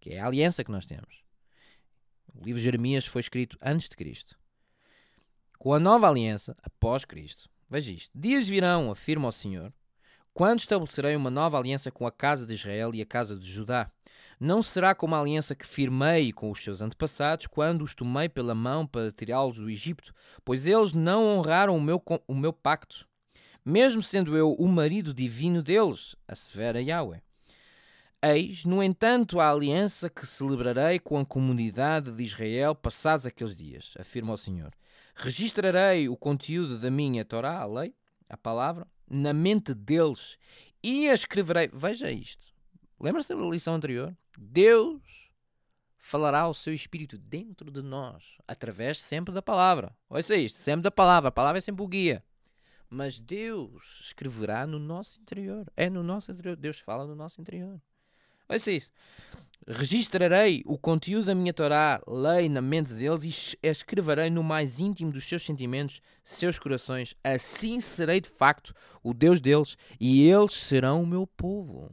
[0.00, 1.22] que é a aliança que nós temos.
[2.34, 4.36] O livro de Jeremias foi escrito antes de Cristo.
[5.58, 7.48] Com a nova aliança, após Cristo.
[7.68, 8.10] Veja isto.
[8.14, 9.72] Dias virão, afirma o Senhor,
[10.34, 13.90] quando estabelecerei uma nova aliança com a casa de Israel e a casa de Judá.
[14.40, 18.54] Não será como a aliança que firmei com os seus antepassados quando os tomei pela
[18.54, 20.12] mão para tirá-los do Egito,
[20.44, 23.06] pois eles não honraram o meu, o meu pacto,
[23.64, 27.22] mesmo sendo eu o marido divino deles, assevera Yahweh.
[28.24, 33.94] Eis, no entanto, a aliança que celebrarei com a comunidade de Israel passados aqueles dias,
[33.98, 34.72] afirma o Senhor.
[35.16, 37.92] Registrarei o conteúdo da minha Torá, a lei,
[38.28, 40.38] a palavra, na mente deles
[40.80, 41.68] e a escreverei.
[41.72, 42.54] Veja isto.
[43.00, 44.16] Lembra-se da lição anterior?
[44.38, 45.32] Deus
[45.98, 49.96] falará ao seu espírito dentro de nós, através sempre da palavra.
[50.08, 51.28] Ouça isto, sempre da palavra.
[51.28, 52.24] A palavra é sempre o guia.
[52.88, 55.66] Mas Deus escreverá no nosso interior.
[55.76, 56.54] É no nosso interior.
[56.54, 57.80] Deus fala no nosso interior.
[58.52, 58.92] Ouça isso.
[59.66, 65.12] Registrarei o conteúdo da minha Torá, lei na mente deles e escreverei no mais íntimo
[65.12, 67.14] dos seus sentimentos, seus corações.
[67.22, 71.90] Assim serei de facto o Deus deles e eles serão o meu povo.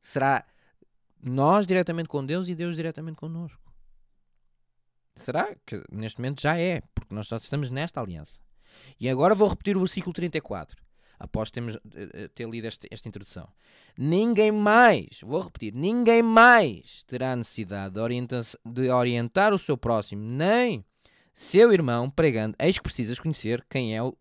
[0.00, 0.46] Será
[1.20, 3.60] nós diretamente com Deus e Deus diretamente conosco.
[5.16, 8.38] Será que neste momento já é, porque nós só estamos nesta aliança.
[9.00, 10.83] E agora vou repetir o versículo 34
[11.18, 13.48] após termos, eh, eh, ter lido esta, esta introdução.
[13.96, 20.84] Ninguém mais, vou repetir, ninguém mais terá necessidade de, de orientar o seu próximo, nem
[21.32, 24.16] seu irmão, pregando: Eis que precisas conhecer quem é o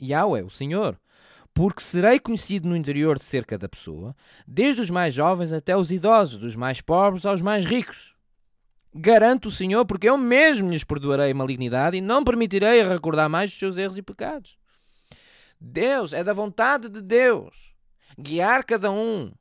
[0.00, 0.98] Yahweh, o Senhor.
[1.52, 5.92] Porque serei conhecido no interior de cerca da pessoa, desde os mais jovens até os
[5.92, 8.12] idosos, dos mais pobres aos mais ricos.
[8.92, 13.52] Garanto o Senhor, porque eu mesmo lhes perdoarei a malignidade e não permitirei recordar mais
[13.52, 14.56] os seus erros e pecados.
[15.64, 17.74] Deus, é da vontade de Deus
[18.18, 19.32] guiar cada um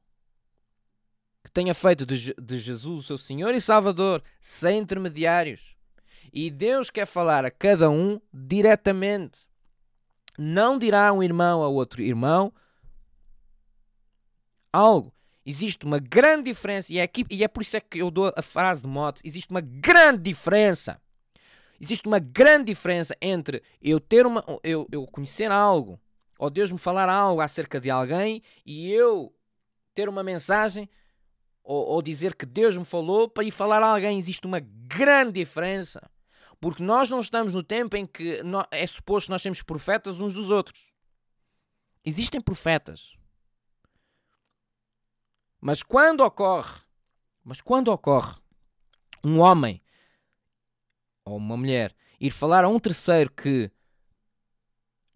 [1.43, 5.75] que tenha feito de, de Jesus o seu Senhor e Salvador, sem intermediários.
[6.31, 9.45] E Deus quer falar a cada um diretamente.
[10.37, 12.51] Não dirá um irmão a outro irmão
[14.71, 15.13] algo.
[15.45, 18.33] Existe uma grande diferença, e é, aqui, e é por isso é que eu dou
[18.35, 20.99] a frase de mote: existe uma grande diferença.
[21.79, 24.43] Existe uma grande diferença entre eu ter uma.
[24.63, 25.99] eu, eu conhecer algo
[26.43, 29.33] ou Deus me falar algo acerca de alguém e eu
[29.95, 30.89] ter uma mensagem
[31.63, 34.17] ou, ou dizer que Deus me falou para ir falar a alguém.
[34.17, 36.01] Existe uma grande diferença.
[36.59, 40.51] Porque nós não estamos no tempo em que é suposto nós sermos profetas uns dos
[40.51, 40.81] outros.
[42.03, 43.15] Existem profetas.
[45.61, 46.81] Mas quando ocorre,
[47.41, 48.35] mas quando ocorre
[49.23, 49.81] um homem
[51.23, 53.71] ou uma mulher ir falar a um terceiro que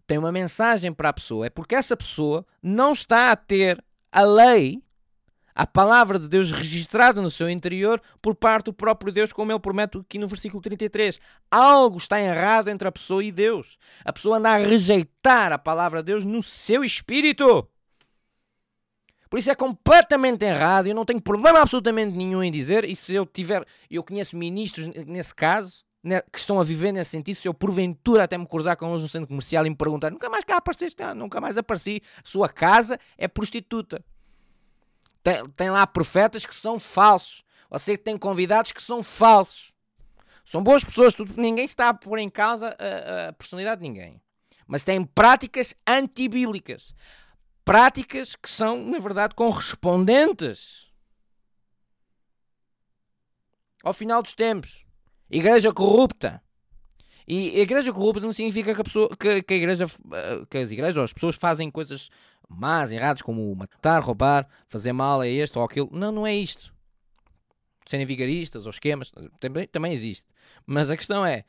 [0.08, 3.78] tem uma mensagem para a pessoa, é porque essa pessoa não está a ter
[4.10, 4.82] a lei
[5.54, 9.58] a palavra de Deus registrada no seu interior por parte do próprio Deus, como ele
[9.58, 11.18] promete aqui no versículo 33.
[11.50, 13.76] Algo está errado entre a pessoa e Deus.
[14.04, 17.68] A pessoa anda a rejeitar a palavra de Deus no seu espírito.
[19.28, 20.86] Por isso é completamente errado.
[20.86, 22.84] Eu não tenho problema absolutamente nenhum em dizer.
[22.84, 25.87] E se eu tiver, eu conheço ministros nesse caso
[26.32, 27.36] que estão a viver nesse sentido.
[27.36, 30.30] Se eu porventura até me cruzar com eles no centro comercial e me perguntar, nunca
[30.30, 32.00] mais cá apareceste, não, nunca mais apareci.
[32.22, 34.04] Sua casa é prostituta.
[35.22, 37.42] Tem, tem lá profetas que são falsos.
[37.70, 39.72] Você tem convidados que são falsos.
[40.44, 44.22] São boas pessoas, tudo, ninguém está a pôr em causa a, a personalidade de ninguém.
[44.66, 46.94] Mas têm práticas antibíblicas.
[47.64, 50.86] Práticas que são, na verdade, correspondentes
[53.82, 54.87] ao final dos tempos.
[55.30, 56.42] Igreja corrupta.
[57.26, 60.70] E igreja corrupta não significa que a, pessoa, que, que a igreja, eh, que as
[60.70, 62.08] igrejas ou as pessoas fazem coisas
[62.48, 65.90] más, erradas, como matar, roubar, fazer mal a este ou aquilo.
[65.92, 66.72] Não, não é isto.
[67.86, 70.26] Serem vigaristas ou esquemas, também, também existe.
[70.66, 71.44] Mas a questão é,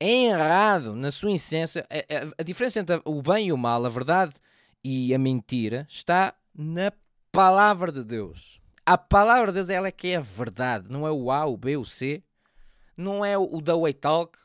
[0.00, 1.86] é errado na sua essência.
[1.88, 4.34] A, a, a diferença entre o bem e o mal, a verdade
[4.82, 6.92] e a mentira, está na
[7.30, 8.60] palavra de Deus.
[8.84, 11.56] A palavra de Deus ela é que é a verdade, não é o A, o
[11.56, 12.20] B, o C,
[12.96, 14.38] não é o, da Way Talk,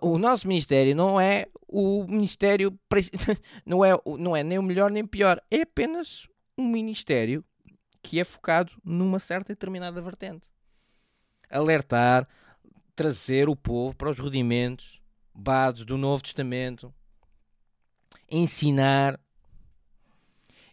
[0.00, 2.76] o nosso ministério não é o ministério
[3.64, 7.44] não é, não é nem o melhor nem o pior, é apenas um ministério
[8.02, 10.48] que é focado numa certa e determinada vertente.
[11.50, 12.26] Alertar,
[12.94, 15.00] trazer o povo para os rudimentos
[15.34, 16.92] básicos do Novo Testamento,
[18.30, 19.18] ensinar.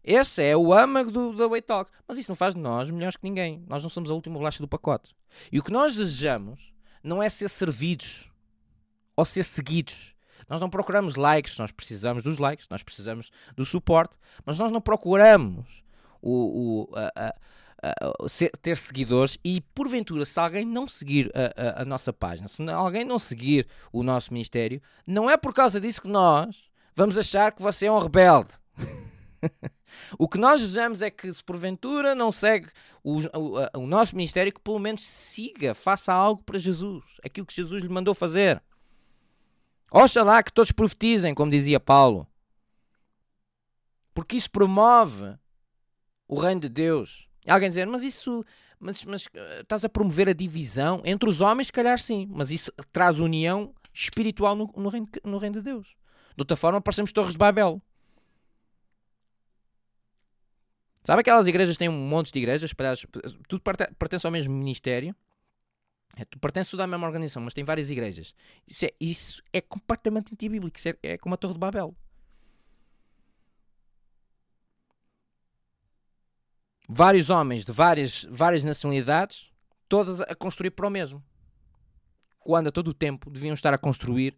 [0.03, 1.91] Esse é o âmago do, do Way Talk.
[2.07, 3.63] Mas isso não faz de nós melhores que ninguém.
[3.67, 5.15] Nós não somos a última bolacha do pacote.
[5.51, 8.29] E o que nós desejamos não é ser servidos
[9.15, 10.13] ou ser seguidos.
[10.47, 14.81] Nós não procuramos likes, nós precisamos dos likes, nós precisamos do suporte, mas nós não
[14.81, 15.83] procuramos
[16.21, 17.33] o, o a, a,
[17.89, 21.31] a, ter seguidores e, porventura, se alguém não seguir
[21.75, 26.01] a, nossa página, se alguém não seguir o nosso ministério, não é por causa disso
[26.01, 26.55] que nós
[26.95, 28.53] vamos achar que você é um rebelde.
[30.17, 32.69] o que nós desejamos é que, se porventura não segue
[33.03, 37.55] o, o, o nosso ministério, que pelo menos siga, faça algo para Jesus, aquilo que
[37.55, 38.61] Jesus lhe mandou fazer.
[39.91, 42.27] Oxalá que todos profetizem, como dizia Paulo.
[44.13, 45.37] Porque isso promove
[46.27, 47.27] o reino de Deus.
[47.47, 48.43] Alguém dizer, mas isso,
[48.79, 52.49] mas, mas uh, estás a promover a divisão entre os homens, se calhar sim, mas
[52.49, 55.87] isso traz união espiritual no, no, reino, no reino de Deus.
[56.35, 57.81] De outra forma, parecemos torres de Babel.
[61.05, 63.05] Sabe aquelas igrejas têm um monte de igrejas espalhadas,
[63.47, 63.61] tudo
[63.97, 65.15] pertence ao mesmo ministério,
[66.15, 68.33] é, tu pertences tudo à mesma organização, mas tem várias igrejas.
[68.65, 70.77] Isso é, isso é completamente antibíblico.
[70.77, 71.93] Isso é, é como a Torre de Babel.
[76.87, 79.51] Vários homens de várias, várias nacionalidades,
[79.89, 81.21] todas a construir para o mesmo.
[82.39, 84.37] Quando a todo o tempo deviam estar a construir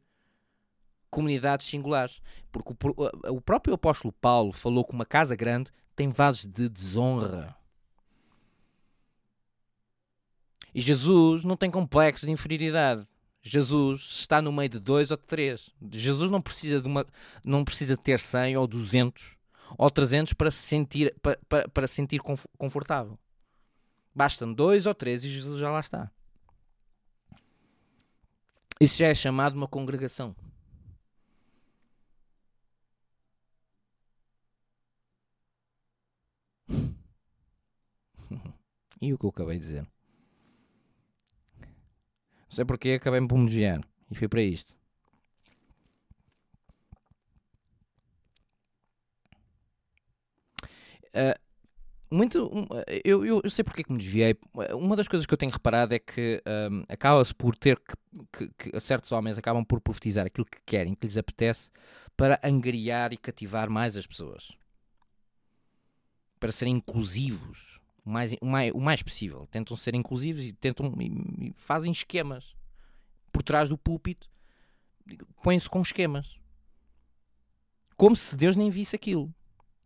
[1.11, 2.19] comunidades singulares.
[2.51, 7.57] Porque o, o próprio apóstolo Paulo falou que uma casa grande tem vasos de desonra.
[10.73, 13.05] E Jesus não tem complexos de inferioridade.
[13.41, 15.71] Jesus está no meio de dois ou de três.
[15.91, 17.03] Jesus não precisa de uma,
[17.43, 19.35] não precisa ter 100 ou 200
[19.75, 22.21] ou 300 para se sentir para, para, para sentir
[22.57, 23.17] confortável.
[24.13, 26.11] Bastam dois ou três e Jesus já lá está.
[28.79, 30.35] Isso já é chamado uma congregação.
[39.01, 39.87] E o que eu acabei de dizer?
[42.47, 43.85] Não sei porque acabei-me por.
[44.09, 44.73] E foi para isto.
[51.07, 51.47] Uh,
[52.09, 52.49] muito,
[53.03, 54.35] eu, eu, eu, sei porque que me desviei.
[54.73, 56.41] Uma das coisas que eu tenho reparado é que
[56.71, 57.95] um, acaba-se por ter que,
[58.31, 61.69] que, que, certos homens acabam por profetizar aquilo que querem, que lhes apetece,
[62.15, 64.51] para angariar e cativar mais as pessoas,
[66.39, 67.76] para serem inclusivos
[68.07, 69.45] o mais, o mais, o mais possível.
[69.47, 72.55] Tentam ser inclusivos e tentam e, e fazem esquemas
[73.33, 74.31] por trás do púlpito,
[75.43, 76.39] põem-se com esquemas.
[77.97, 79.33] Como se Deus nem visse aquilo.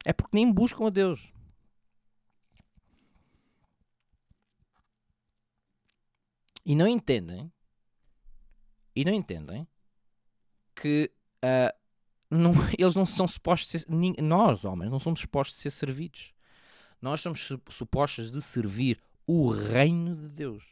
[0.05, 1.33] É porque nem buscam a Deus.
[6.63, 7.51] E não entendem.
[8.95, 9.67] E não entendem
[10.75, 11.11] que
[11.43, 11.75] uh,
[12.29, 16.33] não, eles não são supostos ser, Nós, homens, não somos supostos a ser servidos.
[17.01, 20.63] Nós somos supostos de servir o reino de Deus.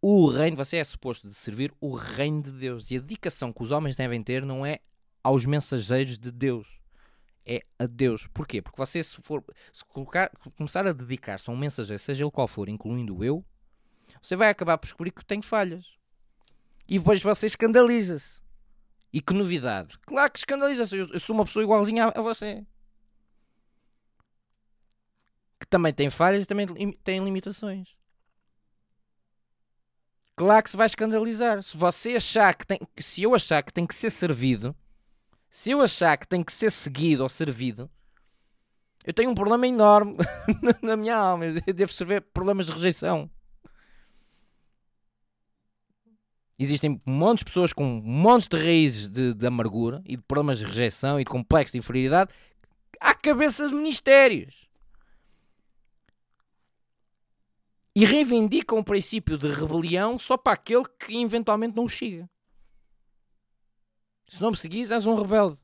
[0.00, 2.90] O reino, você é suposto de servir o reino de Deus.
[2.90, 4.78] E a dedicação que os homens devem ter não é
[5.22, 6.66] aos mensageiros de Deus,
[7.44, 8.26] é a Deus.
[8.28, 8.62] Porquê?
[8.62, 12.46] Porque você, se for se colocar, começar a dedicar-se a um mensageiro, seja ele qual
[12.46, 13.44] for, incluindo eu,
[14.22, 15.84] você vai acabar por descobrir que tem falhas.
[16.88, 18.40] E depois você escandaliza-se.
[19.12, 19.98] E que novidade!
[20.00, 20.96] Claro que escandaliza-se.
[20.96, 22.64] Eu, sou uma pessoa igualzinha a, a você.
[25.58, 26.66] Que também tem falhas e também
[27.02, 27.96] tem limitações.
[30.36, 31.62] Claro que se vai escandalizar.
[31.62, 32.78] Se você achar que tem.
[32.98, 34.76] Se eu achar que tem que ser servido.
[35.48, 37.90] Se eu achar que tem que ser seguido ou servido.
[39.04, 40.16] Eu tenho um problema enorme
[40.82, 41.46] na minha alma.
[41.46, 43.30] Eu devo sofrer problemas de rejeição.
[46.58, 50.64] Existem montes de pessoas com montes de raízes de, de, amargura e de problemas de
[50.64, 52.32] rejeição e de complexo de inferioridade
[52.98, 54.65] à cabeça de ministérios.
[57.96, 62.28] E reivindicam o princípio de rebelião só para aquele que eventualmente não o chega.
[64.28, 65.56] Se não me seguis, és um rebelde.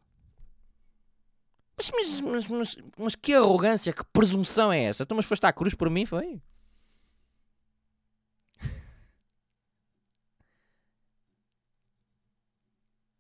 [1.77, 5.03] Mas, mas, mas, mas, que arrogância, que presunção é essa?
[5.03, 6.41] Então, mas foste à cruz por mim, foi?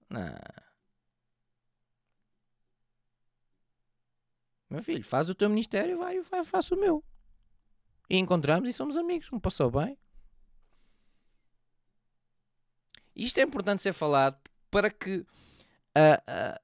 [0.09, 0.63] Não.
[4.71, 7.05] Meu filho, faz o teu ministério, vai, vai, faço o meu.
[8.09, 9.97] E encontramos e somos amigos, me passou bem.
[13.15, 14.39] Isto é importante ser falado
[14.71, 15.25] para que uh,
[15.95, 16.61] uh,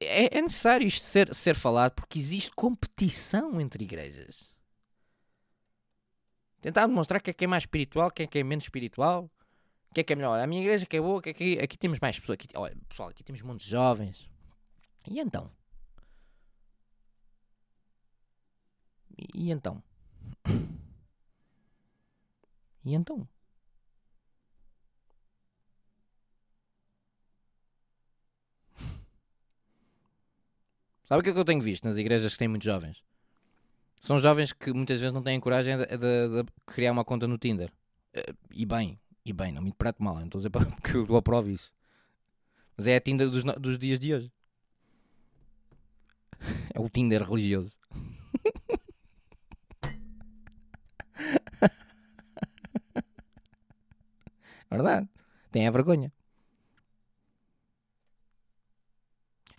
[0.00, 4.52] é, é, necessário isto ser, ser falado porque existe competição entre igrejas.
[6.60, 9.30] Tentar demonstrar quem é que é mais espiritual, quem é que é menos espiritual
[9.94, 10.38] que é que é melhor?
[10.40, 12.34] A minha igreja que é boa, que aqui, aqui temos mais pessoas.
[12.34, 14.28] Aqui, olha, pessoal, aqui temos muitos jovens.
[15.08, 15.50] E então?
[19.16, 19.82] E, então?
[22.84, 23.26] E então?
[31.04, 33.02] Sabe o que é que eu tenho visto nas igrejas que têm muitos jovens?
[34.00, 35.96] São jovens que muitas vezes não têm coragem de, de,
[36.42, 37.72] de criar uma conta no Tinder.
[38.12, 40.96] Eh, e bem, e bem, não me interpreto mal, não estou a dizer para, porque
[40.96, 41.72] eu aprovo isso.
[42.76, 44.32] Mas é a Tinder dos, dos dias de hoje.
[46.74, 47.76] É o Tinder religioso.
[54.74, 55.08] Verdade.
[55.50, 56.12] Tem a vergonha.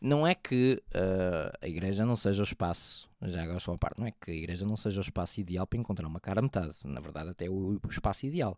[0.02, 4.00] Não é que uh, a igreja não seja o espaço, já agora só a parte,
[4.00, 6.44] não é que a igreja não seja o espaço ideal para encontrar uma cara a
[6.44, 6.76] metade.
[6.84, 8.58] Na verdade, até o, o espaço ideal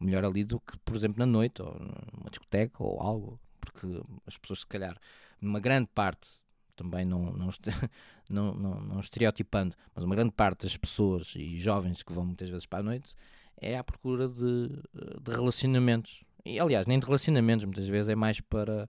[0.00, 3.86] melhor ali do que, por exemplo, na noite, ou numa discoteca, ou algo, porque
[4.26, 4.96] as pessoas, se calhar,
[5.40, 6.30] numa grande parte,
[6.74, 7.50] também não, não,
[8.30, 12.48] não, não, não estereotipando, mas uma grande parte das pessoas e jovens que vão muitas
[12.48, 13.14] vezes para a noite
[13.60, 14.68] é à procura de,
[15.20, 16.24] de relacionamentos.
[16.44, 18.88] E, aliás, nem de relacionamentos, muitas vezes é mais para,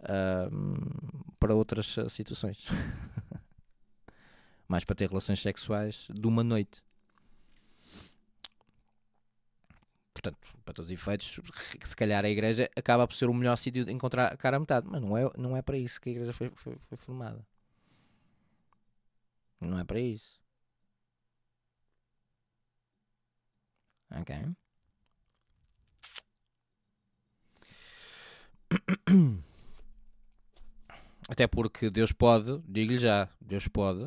[0.00, 2.64] uh, para outras situações.
[4.66, 6.82] mais para ter relações sexuais de uma noite.
[10.12, 11.38] Portanto, para todos os efeitos,
[11.84, 14.60] se calhar a igreja acaba por ser o melhor sítio de encontrar a cara a
[14.60, 14.86] metade.
[14.90, 17.46] Mas não é, não é para isso que a igreja foi, foi, foi formada.
[19.60, 20.40] Não é para isso.
[24.10, 24.34] Ok.
[31.28, 34.04] Até porque Deus pode, digo-lhe já, Deus pode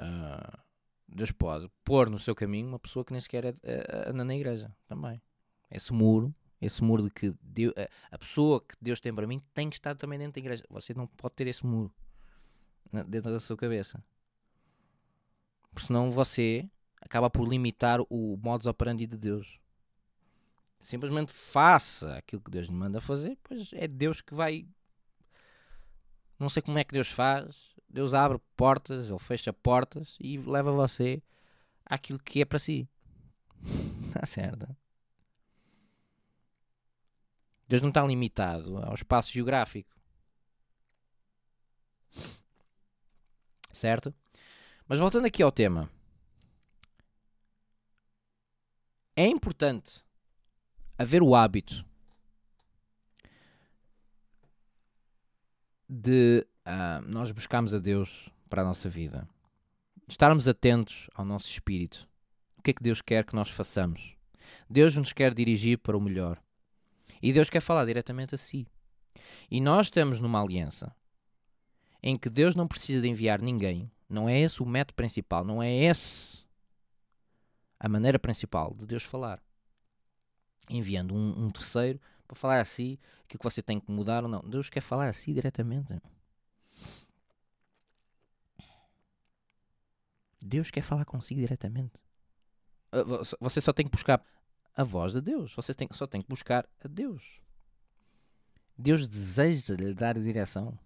[0.00, 0.60] uh,
[1.08, 4.34] Deus pode pôr no seu caminho uma pessoa que nem sequer é, é, anda na
[4.34, 5.20] igreja também.
[5.70, 7.74] Esse muro, esse muro de que Deus,
[8.10, 10.64] a pessoa que Deus tem para mim tem que estar também dentro da igreja.
[10.70, 11.92] Você não pode ter esse muro
[13.08, 14.02] dentro da sua cabeça.
[15.70, 16.68] Porque senão você
[17.00, 19.58] acaba por limitar o modus operandi de Deus.
[20.80, 24.66] Simplesmente faça aquilo que Deus lhe manda fazer, pois é Deus que vai.
[26.38, 30.72] Não sei como é que Deus faz, Deus abre portas, Ele fecha portas e leva
[30.72, 31.22] você
[31.84, 32.88] àquilo que é para si.
[34.06, 34.76] Está certo?
[37.68, 39.94] Deus não está limitado ao espaço geográfico.
[43.70, 44.12] Certo?
[44.88, 45.88] Mas voltando aqui ao tema.
[49.20, 50.02] É importante
[50.96, 51.84] haver o hábito
[55.86, 59.28] de uh, nós buscarmos a Deus para a nossa vida,
[60.08, 62.08] estarmos atentos ao nosso espírito,
[62.56, 64.16] o que é que Deus quer que nós façamos.
[64.70, 66.42] Deus nos quer dirigir para o melhor.
[67.20, 68.66] E Deus quer falar diretamente a si.
[69.50, 70.96] E nós estamos numa aliança
[72.02, 73.92] em que Deus não precisa de enviar ninguém.
[74.08, 76.29] Não é esse o método principal, não é esse
[77.80, 79.42] a maneira principal de Deus falar.
[80.68, 84.22] Enviando um, um terceiro para falar a si que o que você tem que mudar
[84.22, 84.40] ou não.
[84.42, 85.94] Deus quer falar a si diretamente.
[90.42, 91.98] Deus quer falar consigo diretamente.
[92.92, 93.02] Ah,
[93.40, 94.24] você só tem que buscar
[94.76, 95.54] a voz de Deus.
[95.54, 97.40] Você tem, só tem que buscar a Deus.
[98.76, 100.78] Deus deseja lhe dar direção.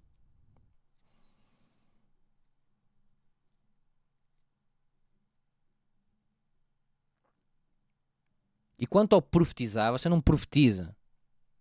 [8.78, 10.94] E quanto ao profetizar, você não profetiza.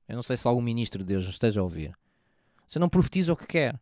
[0.08, 1.96] Eu não sei se algum ministro de Deus esteja a ouvir.
[2.68, 3.80] Você não profetiza o que quer.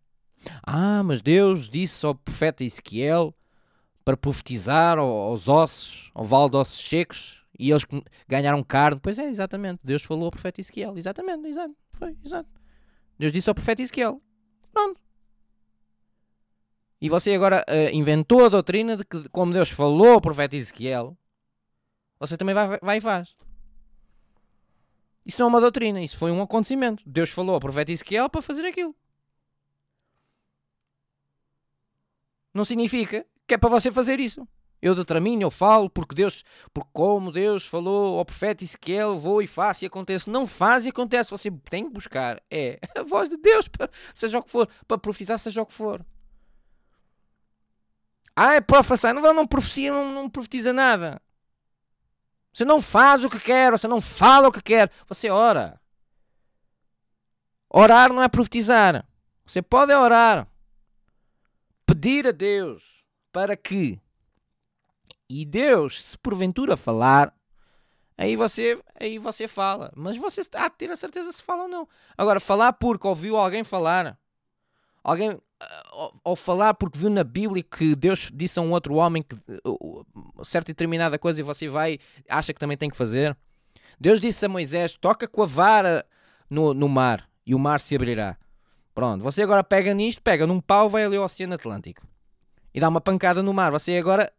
[0.63, 3.33] Ah, mas Deus disse ao profeta Ezequiel
[4.03, 7.85] para profetizar aos ossos, ao vale de ossos secos, e eles
[8.27, 8.99] ganharam carne.
[9.01, 9.79] Pois é, exatamente.
[9.83, 10.97] Deus falou ao profeta Ezequiel.
[10.97, 11.75] Exatamente, exato.
[11.93, 12.49] Foi, exato.
[13.17, 14.21] Deus disse ao profeta Ezequiel.
[14.73, 14.99] Pronto.
[16.99, 21.17] E você agora uh, inventou a doutrina de que, como Deus falou ao profeta Ezequiel,
[22.21, 23.35] você também vai, vai e faz.
[25.25, 27.03] Isso não é uma doutrina, isso foi um acontecimento.
[27.03, 28.95] Deus falou ao profeta Ezequiel para fazer aquilo.
[32.53, 34.47] Não significa que é para você fazer isso.
[34.79, 39.47] Eu determino, eu falo, porque Deus, porque como Deus falou ao profeta Ezequiel, vou e
[39.47, 40.29] faço e acontece.
[40.29, 41.31] Não faz e acontece.
[41.31, 42.39] Você tem que buscar.
[42.51, 45.73] É a voz de Deus, para, seja o que for, para profetizar, seja o que
[45.73, 46.05] for.
[48.35, 49.11] Ah, é professar.
[49.11, 51.19] Não, não profecia, não, não profetiza nada.
[52.51, 55.79] Você não faz o que quer, você não fala o que quer, você ora.
[57.69, 59.07] Orar não é profetizar.
[59.45, 60.47] Você pode orar,
[61.85, 62.83] pedir a Deus
[63.31, 63.99] para que,
[65.29, 67.33] e Deus, se porventura falar,
[68.17, 69.91] aí você, aí você fala.
[69.95, 71.87] Mas você há de ter a certeza se fala ou não.
[72.17, 74.17] Agora, falar porque ouviu alguém falar,
[75.03, 75.39] alguém
[76.23, 79.35] ao falar porque viu na Bíblia que Deus disse a um outro homem que
[80.43, 83.37] certa e determinada coisa e você vai acha que também tem que fazer.
[83.99, 86.05] Deus disse a Moisés: toca com a vara
[86.49, 88.37] no, no mar e o mar se abrirá.
[88.93, 92.05] Pronto, você agora pega nisto, pega num pau, vai ali ao Oceano Atlântico
[92.73, 93.71] e dá uma pancada no mar.
[93.71, 94.31] Você agora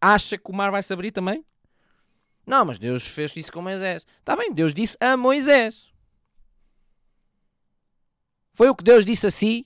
[0.00, 1.44] acha que o mar vai se abrir também?
[2.46, 4.06] Não, mas Deus fez isso com Moisés.
[4.18, 5.90] Está bem, Deus disse a Moisés.
[8.52, 9.64] Foi o que Deus disse a si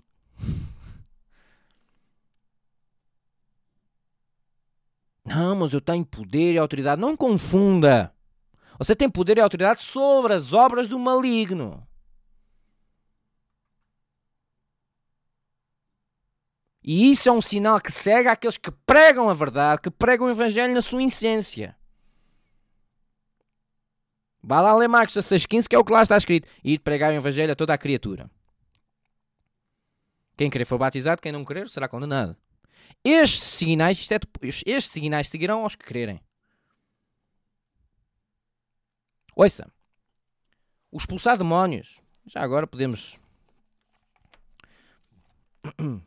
[5.24, 7.00] Não, mas eu tenho poder e autoridade.
[7.00, 8.14] Não confunda.
[8.78, 11.86] Você tem poder e autoridade sobre as obras do maligno.
[16.82, 20.30] E isso é um sinal que cega aqueles que pregam a verdade, que pregam o
[20.30, 21.74] Evangelho na sua essência.
[24.42, 26.46] Vá lá ler Marcos 16,15, que é o que lá está escrito.
[26.62, 28.30] E pregar o Evangelho a toda a criatura.
[30.36, 32.36] Quem querer for batizado, quem não querer será condenado.
[33.04, 36.20] Estes sinais, é, estes sinais seguirão aos que crerem.
[39.36, 39.70] Ouça,
[40.90, 43.18] o expulsar demónios, já agora podemos.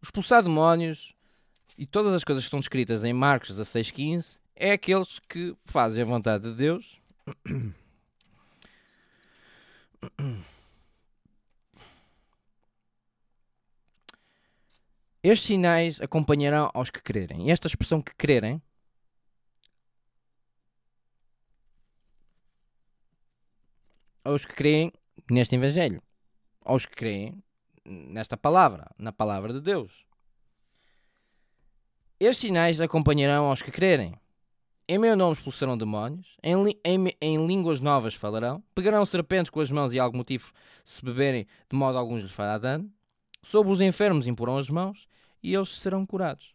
[0.00, 1.14] O expulsar demónios
[1.78, 6.04] e todas as coisas que estão descritas em Marcos 16,15 é aqueles que fazem a
[6.04, 7.00] vontade de Deus.
[15.22, 17.50] Estes sinais acompanharão aos que crerem.
[17.50, 18.60] Esta expressão que crerem
[24.24, 24.92] aos que creem
[25.30, 26.02] neste Evangelho,
[26.64, 27.42] aos que creem
[27.84, 30.04] nesta palavra, na palavra de Deus.
[32.18, 34.14] Estes sinais acompanharão aos que crerem.
[34.88, 36.54] Em meu nome expulsarão demónios, em,
[36.84, 40.52] em, em, línguas novas falarão, pegarão serpentes com as mãos e algum motivo
[40.84, 42.92] se beberem, de modo alguns lhes fará dano.
[43.42, 45.06] Sobre os enfermos imporão as mãos
[45.42, 46.54] e eles serão curados.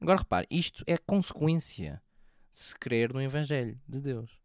[0.00, 2.02] Agora repare, isto é consequência
[2.52, 4.38] de se crer no Evangelho de Deus.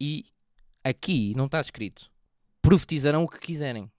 [0.00, 0.26] E
[0.82, 2.10] aqui não está escrito:
[2.60, 3.90] profetizarão o que quiserem.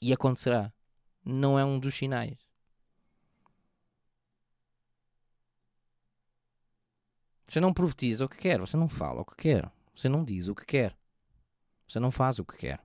[0.00, 0.72] E acontecerá.
[1.24, 2.36] Não é um dos sinais.
[7.44, 10.48] Você não profetiza o que quer, você não fala o que quer, você não diz
[10.48, 10.96] o que quer,
[11.86, 12.82] você não faz o que quer.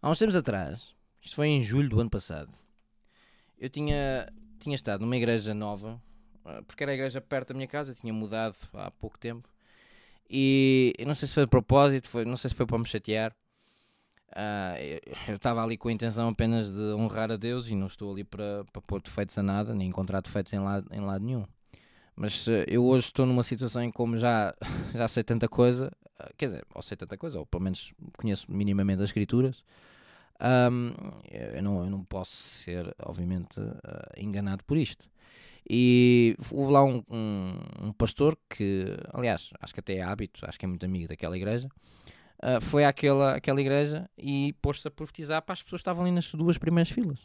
[0.00, 2.52] Há uns tempos atrás, isto foi em julho do ano passado,
[3.58, 6.00] eu tinha, tinha estado numa igreja nova,
[6.44, 9.48] ah, porque era a igreja perto da minha casa, tinha mudado há pouco tempo,
[10.30, 13.34] E não sei se foi de propósito, foi, não sei se foi para me chatear.
[14.28, 18.12] Uh, eu estava ali com a intenção apenas de honrar a Deus e não estou
[18.12, 21.44] ali para, para pôr defeitos a nada, nem encontrar defeitos em lado, em lado nenhum.
[22.14, 24.54] Mas uh, eu hoje estou numa situação em como já,
[24.94, 25.90] já sei tanta coisa,
[26.36, 29.64] quer dizer, ou sei tanta coisa, ou pelo menos conheço minimamente as escrituras,
[30.40, 30.92] um,
[31.30, 33.60] eu, não, eu não posso ser, obviamente,
[34.16, 35.08] enganado por isto.
[35.68, 40.58] E houve lá um, um, um, pastor que, aliás, acho que até é hábito, acho
[40.58, 41.68] que é muito amigo daquela igreja,
[42.42, 46.12] uh, foi àquela, àquela igreja e pôs-se a profetizar para as pessoas que estavam ali
[46.12, 47.20] nas duas primeiras filas.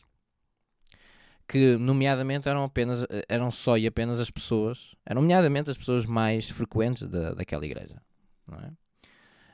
[1.47, 6.49] Que, nomeadamente, eram apenas, eram só e apenas as pessoas, eram nomeadamente as pessoas mais
[6.49, 8.01] frequentes da, daquela igreja.
[8.51, 8.82] É?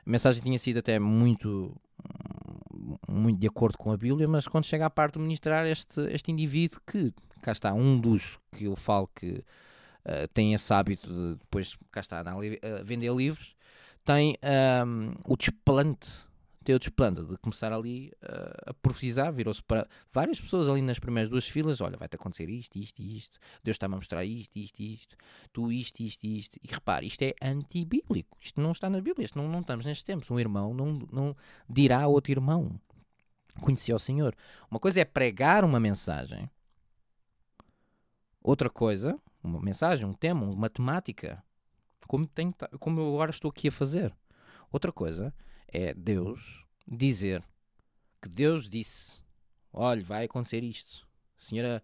[0.06, 1.74] A mensagem tinha sido até muito,
[3.08, 6.30] muito de acordo com a Bíblia, mas quando chega à parte de ministrar este, este
[6.30, 9.44] indivíduo que, cá está, um dos que eu falo que
[10.04, 12.40] uh, tem esse hábito de depois, cá está, a uh,
[12.84, 13.54] vender livros,
[14.04, 14.36] tem
[14.86, 16.08] um, o desplante,
[16.64, 20.98] tem o desplante de começar ali uh, a profetizar, virou-se para várias pessoas ali nas
[20.98, 24.80] primeiras duas filas, olha, vai-te acontecer isto, isto, isto, Deus está-me a mostrar isto, isto,
[24.80, 25.16] isto,
[25.52, 29.38] tu isto, isto, isto, e repare, isto é antibíblico, isto não está na Bíblia, isto
[29.38, 31.36] não, não estamos nestes tempos, um irmão não, não
[31.68, 32.78] dirá a outro irmão,
[33.60, 34.36] conhecia o Senhor.
[34.70, 36.50] Uma coisa é pregar uma mensagem,
[38.42, 41.42] outra coisa, uma mensagem, um tema, uma temática,
[42.06, 44.14] como, tenho, como eu agora estou aqui a fazer.
[44.70, 45.34] Outra coisa
[45.72, 47.42] é Deus dizer
[48.20, 49.20] que Deus disse:
[49.72, 51.06] olha, vai acontecer isto.
[51.38, 51.82] Senhora,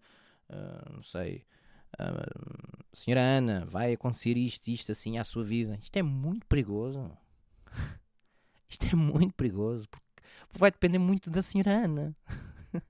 [0.49, 1.45] uh, não sei,
[1.99, 5.79] uh, senhora Ana, vai acontecer isto, isto assim à sua vida.
[5.81, 7.11] Isto é muito perigoso.
[8.69, 10.05] isto é muito perigoso porque
[10.57, 12.15] vai depender muito da senhora Ana.
[12.73, 12.81] uh,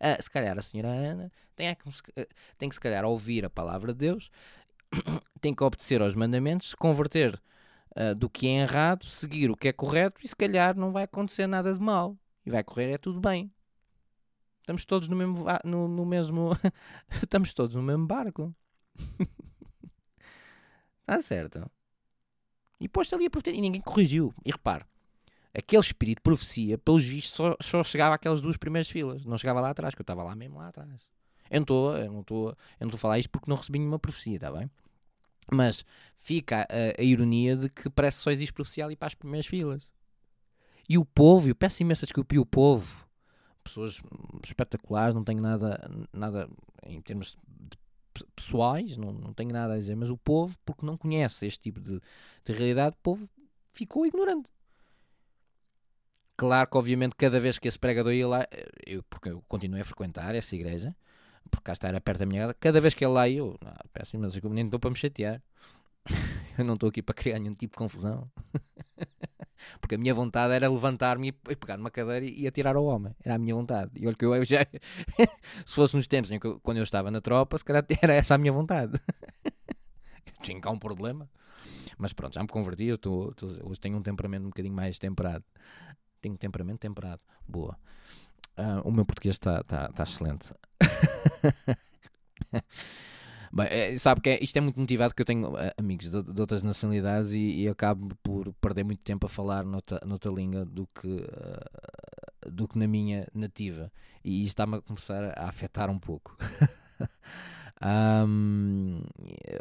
[0.22, 3.98] se calhar a senhora Ana tem que, tem que se calhar ouvir a palavra de
[3.98, 4.30] Deus
[5.40, 7.40] tem que obedecer aos mandamentos, se converter
[7.98, 11.04] uh, do que é errado, seguir o que é correto e se calhar não vai
[11.04, 13.52] acontecer nada de mal e vai correr é tudo bem.
[14.60, 16.50] Estamos todos no mesmo no, no mesmo
[17.22, 18.54] estamos todos no mesmo barco.
[21.00, 21.70] Está certo.
[22.80, 24.32] E pôs-se ali a profecia e ninguém corrigiu.
[24.44, 24.84] E repare,
[25.54, 29.24] aquele espírito de profecia, pelos vistos, só, só chegava àquelas duas primeiras filas.
[29.24, 31.08] Não chegava lá atrás, que eu estava lá mesmo lá atrás.
[31.50, 34.70] Eu não estou a falar isto porque não recebi nenhuma profecia, está bem?
[35.52, 35.84] Mas
[36.16, 39.88] fica a, a, ironia de que parece só existe profecia ali para as primeiras filas.
[40.88, 43.06] E o povo, eu peço imensa desculpa, e o povo,
[43.62, 44.00] pessoas
[44.44, 46.48] espetaculares, não tenho nada, nada
[46.86, 47.36] em termos
[48.34, 51.80] pessoais, não, não tenho nada a dizer, mas o povo, porque não conhece este tipo
[51.80, 52.00] de,
[52.44, 53.28] de realidade, o povo
[53.70, 54.50] ficou ignorante.
[56.36, 58.46] Claro que, obviamente, cada vez que esse pregador ia lá,
[58.86, 60.94] eu, porque eu continuei a frequentar essa igreja,
[61.50, 63.84] porque cá está, era perto da minha casa, cada vez que ele lá eu, ah,
[63.92, 65.42] peço mas eu nem estou para me chatear.
[66.58, 68.30] eu não estou aqui para criar nenhum tipo de confusão.
[69.80, 73.14] porque a minha vontade era levantar-me e pegar numa cadeira e atirar ao homem.
[73.24, 73.90] Era a minha vontade.
[73.96, 74.66] E olha que eu já.
[75.64, 78.14] se fosse nos tempos em que eu, quando eu estava na tropa, se calhar era
[78.14, 78.98] essa a minha vontade.
[80.42, 81.28] Tinha cá um problema.
[81.96, 82.84] Mas pronto, já me converti.
[82.84, 83.34] Eu tô,
[83.64, 85.44] hoje tenho um temperamento um bocadinho mais temperado.
[86.20, 87.22] Tenho um temperamento temperado.
[87.46, 87.76] Boa.
[88.56, 90.52] Uh, o meu português está tá, tá excelente.
[93.50, 96.22] Bem, é, sabe que é, isto é muito motivado que eu tenho uh, amigos de,
[96.22, 100.66] de, outras nacionalidades e, e, acabo por perder muito tempo a falar noutra, noutra língua
[100.66, 103.90] do que, uh, do que na minha nativa.
[104.22, 106.36] E isto está-me a começar a afetar um pouco.
[107.82, 109.02] um,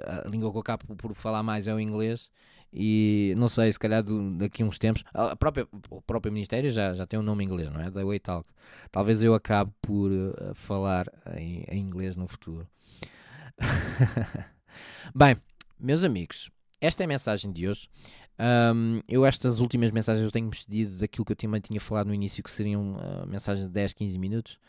[0.05, 2.29] a língua que eu acabo por falar mais é o inglês
[2.71, 4.03] e não sei, se calhar
[4.37, 7.71] daqui a uns tempos, a própria, o próprio Ministério já, já tem um nome inglês,
[7.71, 7.89] não é?
[7.89, 8.49] Da Way Talk.
[8.91, 12.67] Talvez eu acabe por uh, falar em, em, inglês no futuro.
[15.15, 15.37] Bem,
[15.79, 16.51] meus amigos,
[16.81, 17.87] esta é a mensagem de hoje.
[18.39, 22.13] Um, eu, estas últimas mensagens, eu tenho-me excedido daquilo que eu também tinha falado no
[22.13, 24.59] início, que seriam uh, mensagens de 10, 15 minutos.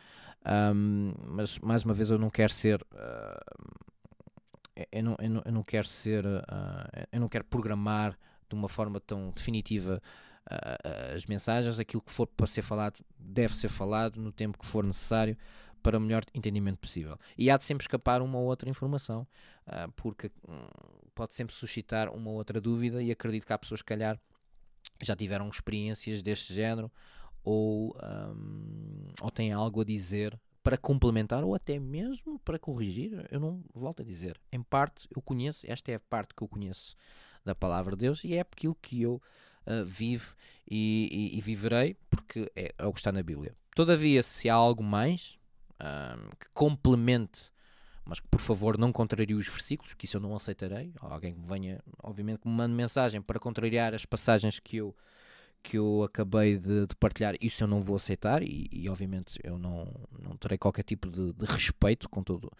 [0.46, 2.80] Um, mas, mais uma vez, eu não quero ser.
[2.92, 3.78] Uh,
[4.92, 8.18] eu não, eu não, eu não quero ser, uh, eu não quero programar
[8.48, 10.00] de uma forma tão definitiva
[10.50, 14.66] uh, as mensagens, aquilo que for para ser falado deve ser falado no tempo que
[14.66, 15.36] for necessário
[15.82, 17.18] para o melhor entendimento possível.
[17.36, 19.26] E há de sempre escapar uma ou outra informação,
[19.66, 20.66] uh, porque um,
[21.14, 24.20] pode sempre suscitar uma ou outra dúvida e acredito que há pessoas que calhar
[25.02, 26.90] já tiveram experiências deste género
[27.44, 33.40] ou, um, ou têm algo a dizer para complementar ou até mesmo para corrigir, eu
[33.40, 34.40] não volto a dizer.
[34.52, 36.96] Em parte eu conheço, esta é a parte que eu conheço
[37.44, 39.22] da palavra de Deus e é aquilo que eu
[39.66, 40.34] uh, vivo
[40.70, 43.54] e, e, e, viverei, porque é, é, o que está na Bíblia.
[43.74, 45.38] Todavia, se há algo mais
[45.74, 47.50] uh, que complemente
[48.08, 50.94] mas que por favor não contrarie os versículos, que isso eu não aceitarei.
[50.98, 54.96] Alguém que venha, obviamente, que me mande mensagem para contrariar as passagens que eu,
[55.62, 59.58] que eu acabei de, de partilhar, isso eu não vou aceitar e, e obviamente eu
[59.58, 59.86] não,
[60.18, 62.50] não terei qualquer tipo de, de respeito com todo.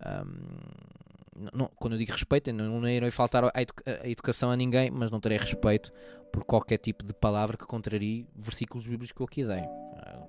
[0.00, 4.90] Um, não, quando eu digo respeito, não, não irei faltar a, a educação a ninguém,
[4.90, 5.92] mas não terei respeito
[6.32, 9.64] por qualquer tipo de palavra que contrarie versículos bíblicos que eu aqui dei.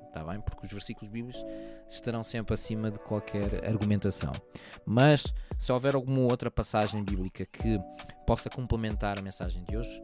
[0.07, 0.41] Está bem?
[0.41, 1.41] Porque os versículos bíblicos
[1.89, 4.31] estarão sempre acima de qualquer argumentação.
[4.85, 7.79] Mas se houver alguma outra passagem bíblica que
[8.27, 10.01] possa complementar a mensagem de hoje,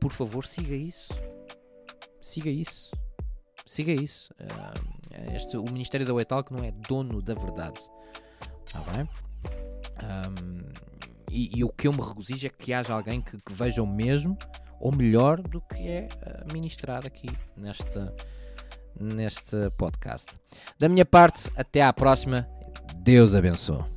[0.00, 1.12] por favor, siga isso.
[2.20, 2.90] Siga isso.
[3.66, 4.32] Siga isso.
[4.34, 7.80] Uh, este, o Ministério da Weital que não é dono da verdade.
[8.66, 9.08] Está bem?
[10.02, 10.72] Um,
[11.30, 13.86] e, e, o que eu me regozijo é que haja alguém que, que veja o
[13.86, 14.36] mesmo
[14.80, 18.14] ou melhor do que é ah, ministrado aqui nesta
[18.98, 20.38] neste podcast.
[20.78, 22.48] Da minha parte, até à próxima.
[22.96, 23.93] Deus abençoe.